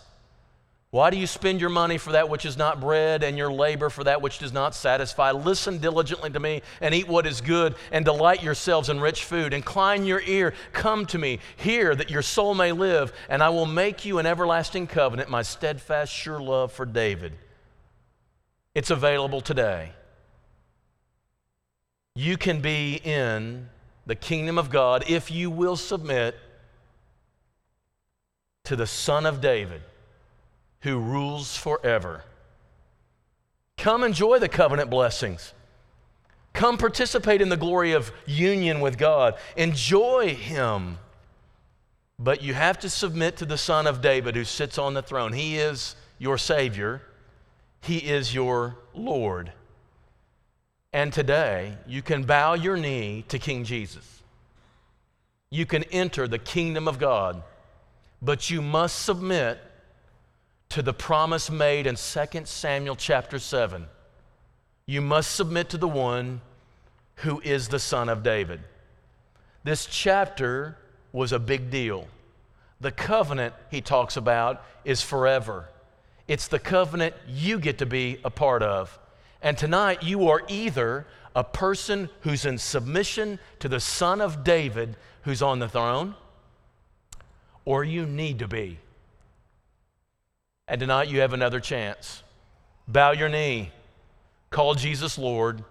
Why 0.92 1.12
do 1.12 1.18
you 1.18 1.28
spend 1.28 1.62
your 1.62 1.70
money 1.70 2.00
for 2.00 2.14
that 2.14 2.30
which 2.30 2.46
is 2.46 2.58
not 2.58 2.82
bread, 2.82 3.24
and 3.24 3.38
your 3.38 3.52
labor 3.52 3.90
for 3.90 4.04
that 4.06 4.22
which 4.22 4.40
does 4.40 4.52
not 4.52 4.74
satisfy? 4.74 5.32
Listen 5.32 5.78
diligently 5.78 6.32
to 6.32 6.40
me, 6.40 6.64
and 6.82 6.96
eat 6.96 7.08
what 7.08 7.28
is 7.28 7.42
good, 7.42 7.76
and 7.92 8.04
delight 8.04 8.42
yourselves 8.42 8.90
in 8.90 9.00
rich 9.00 9.24
food. 9.24 9.54
Incline 9.54 10.06
your 10.06 10.22
ear, 10.22 10.54
come 10.74 11.06
to 11.08 11.20
me, 11.20 11.40
hear 11.58 11.94
that 11.96 12.10
your 12.10 12.24
soul 12.24 12.56
may 12.56 12.72
live, 12.72 13.14
and 13.30 13.44
I 13.44 13.50
will 13.50 13.68
make 13.68 14.04
you 14.04 14.18
an 14.18 14.26
everlasting 14.26 14.88
covenant, 14.88 15.30
my 15.30 15.44
steadfast, 15.44 16.12
sure 16.12 16.42
love 16.42 16.72
for 16.72 16.86
David. 16.86 17.34
It's 18.74 18.90
available 18.90 19.42
today 19.42 19.92
you 22.20 22.36
can 22.36 22.60
be 22.60 22.96
in 23.06 23.70
the 24.06 24.16
kingdom 24.16 24.58
of 24.58 24.70
God 24.70 25.06
if 25.08 25.32
you 25.32 25.50
will 25.50 25.78
submit 25.78 26.36
to 28.66 28.76
the 28.76 28.86
Son 28.86 29.26
of 29.26 29.40
David 29.40 29.82
who 30.82 30.98
rules 31.00 31.58
forever. 31.58 32.24
Come 33.78 34.04
enjoy 34.04 34.40
the 34.40 34.50
covenant 34.50 34.90
blessings. 34.90 35.54
Come 36.54 36.78
participate 36.78 37.42
in 37.42 37.50
the 37.50 37.58
glory 37.58 37.94
of 37.94 38.12
union 38.26 38.82
with 38.82 38.98
God. 38.98 39.36
Enjoy 39.56 40.36
Him. 40.36 40.98
But 42.18 42.42
you 42.42 42.54
have 42.54 42.80
to 42.80 42.90
submit 42.90 43.38
to 43.38 43.46
the 43.46 43.58
Son 43.58 43.88
of 43.88 44.02
David 44.02 44.36
who 44.36 44.44
sits 44.44 44.78
on 44.78 44.94
the 44.94 45.02
throne. 45.02 45.32
He 45.32 45.58
is 45.58 45.96
your 46.18 46.38
Savior, 46.38 47.02
He 47.82 47.98
is 47.98 48.34
your 48.34 48.78
Lord. 48.94 49.54
And 50.92 51.14
today, 51.14 51.78
you 51.88 52.02
can 52.02 52.24
bow 52.24 52.56
your 52.56 52.76
knee 52.76 53.24
to 53.30 53.40
King 53.40 53.64
Jesus. 53.64 54.22
You 55.50 55.66
can 55.66 55.84
enter 55.86 56.28
the 56.28 56.40
kingdom 56.40 56.88
of 56.88 57.00
God, 57.00 57.42
but 58.22 58.50
you 58.50 58.62
must 58.62 59.04
submit 59.04 59.60
to 60.70 60.84
the 60.84 60.94
promise 60.94 61.50
made 61.50 61.88
in 61.88 61.96
2 61.96 62.46
Samuel 62.46 62.96
chapter 62.96 63.40
7. 63.40 63.88
You 64.86 65.02
must 65.02 65.36
submit 65.36 65.70
to 65.70 65.78
the 65.78 65.88
one 65.88 66.42
who 67.16 67.42
is 67.42 67.68
the 67.68 67.80
son 67.80 68.08
of 68.08 68.22
David. 68.22 68.62
This 69.64 69.88
chapter 69.88 70.78
was 71.12 71.32
a 71.32 71.40
big 71.40 71.72
deal. 71.72 72.08
The 72.82 72.92
covenant 72.92 73.56
he 73.72 73.82
talks 73.82 74.16
about 74.16 74.64
is 74.86 75.02
forever. 75.02 75.70
It's 76.28 76.48
the 76.48 76.60
covenant 76.60 77.16
you 77.28 77.60
get 77.60 77.80
to 77.80 77.88
be 77.88 78.20
a 78.24 78.30
part 78.30 78.62
of. 78.62 78.98
And 79.42 79.58
tonight, 79.58 80.04
you 80.04 80.30
are 80.30 80.44
either 80.48 81.08
a 81.36 81.44
person 81.44 82.10
who's 82.22 82.46
in 82.46 82.60
submission 82.60 83.40
to 83.60 83.70
the 83.70 83.80
Son 83.80 84.22
of 84.22 84.44
David 84.44 84.96
who's 85.24 85.42
on 85.42 85.58
the 85.58 85.68
throne, 85.68 86.14
or 87.66 87.84
you 87.84 88.06
need 88.06 88.40
to 88.40 88.48
be. 88.48 88.78
And 90.70 90.80
tonight, 90.80 91.08
you 91.08 91.22
have 91.22 91.34
another 91.34 91.60
chance. 91.60 92.22
Bow 92.88 93.12
your 93.12 93.28
knee, 93.28 93.72
call 94.52 94.76
Jesus 94.76 95.18
Lord, 95.18 95.64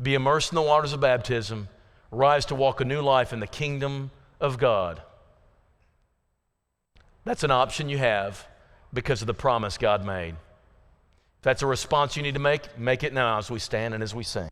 be 0.00 0.14
immersed 0.14 0.52
in 0.52 0.56
the 0.56 0.62
waters 0.62 0.92
of 0.92 1.00
baptism, 1.00 1.68
rise 2.12 2.46
to 2.46 2.54
walk 2.54 2.80
a 2.80 2.84
new 2.84 3.00
life 3.00 3.32
in 3.32 3.40
the 3.40 3.48
kingdom 3.48 4.12
of 4.40 4.58
God. 4.58 5.02
That's 7.24 7.42
an 7.42 7.50
option 7.50 7.88
you 7.88 7.98
have 7.98 8.46
because 8.92 9.22
of 9.22 9.26
the 9.26 9.34
promise 9.34 9.76
God 9.76 10.06
made. 10.06 10.36
If 11.38 11.42
that's 11.42 11.62
a 11.62 11.66
response 11.66 12.16
you 12.16 12.22
need 12.22 12.34
to 12.34 12.40
make, 12.40 12.78
make 12.78 13.02
it 13.02 13.12
now 13.12 13.38
as 13.38 13.50
we 13.50 13.58
stand 13.58 13.92
and 13.92 14.04
as 14.04 14.14
we 14.14 14.22
sing. 14.22 14.48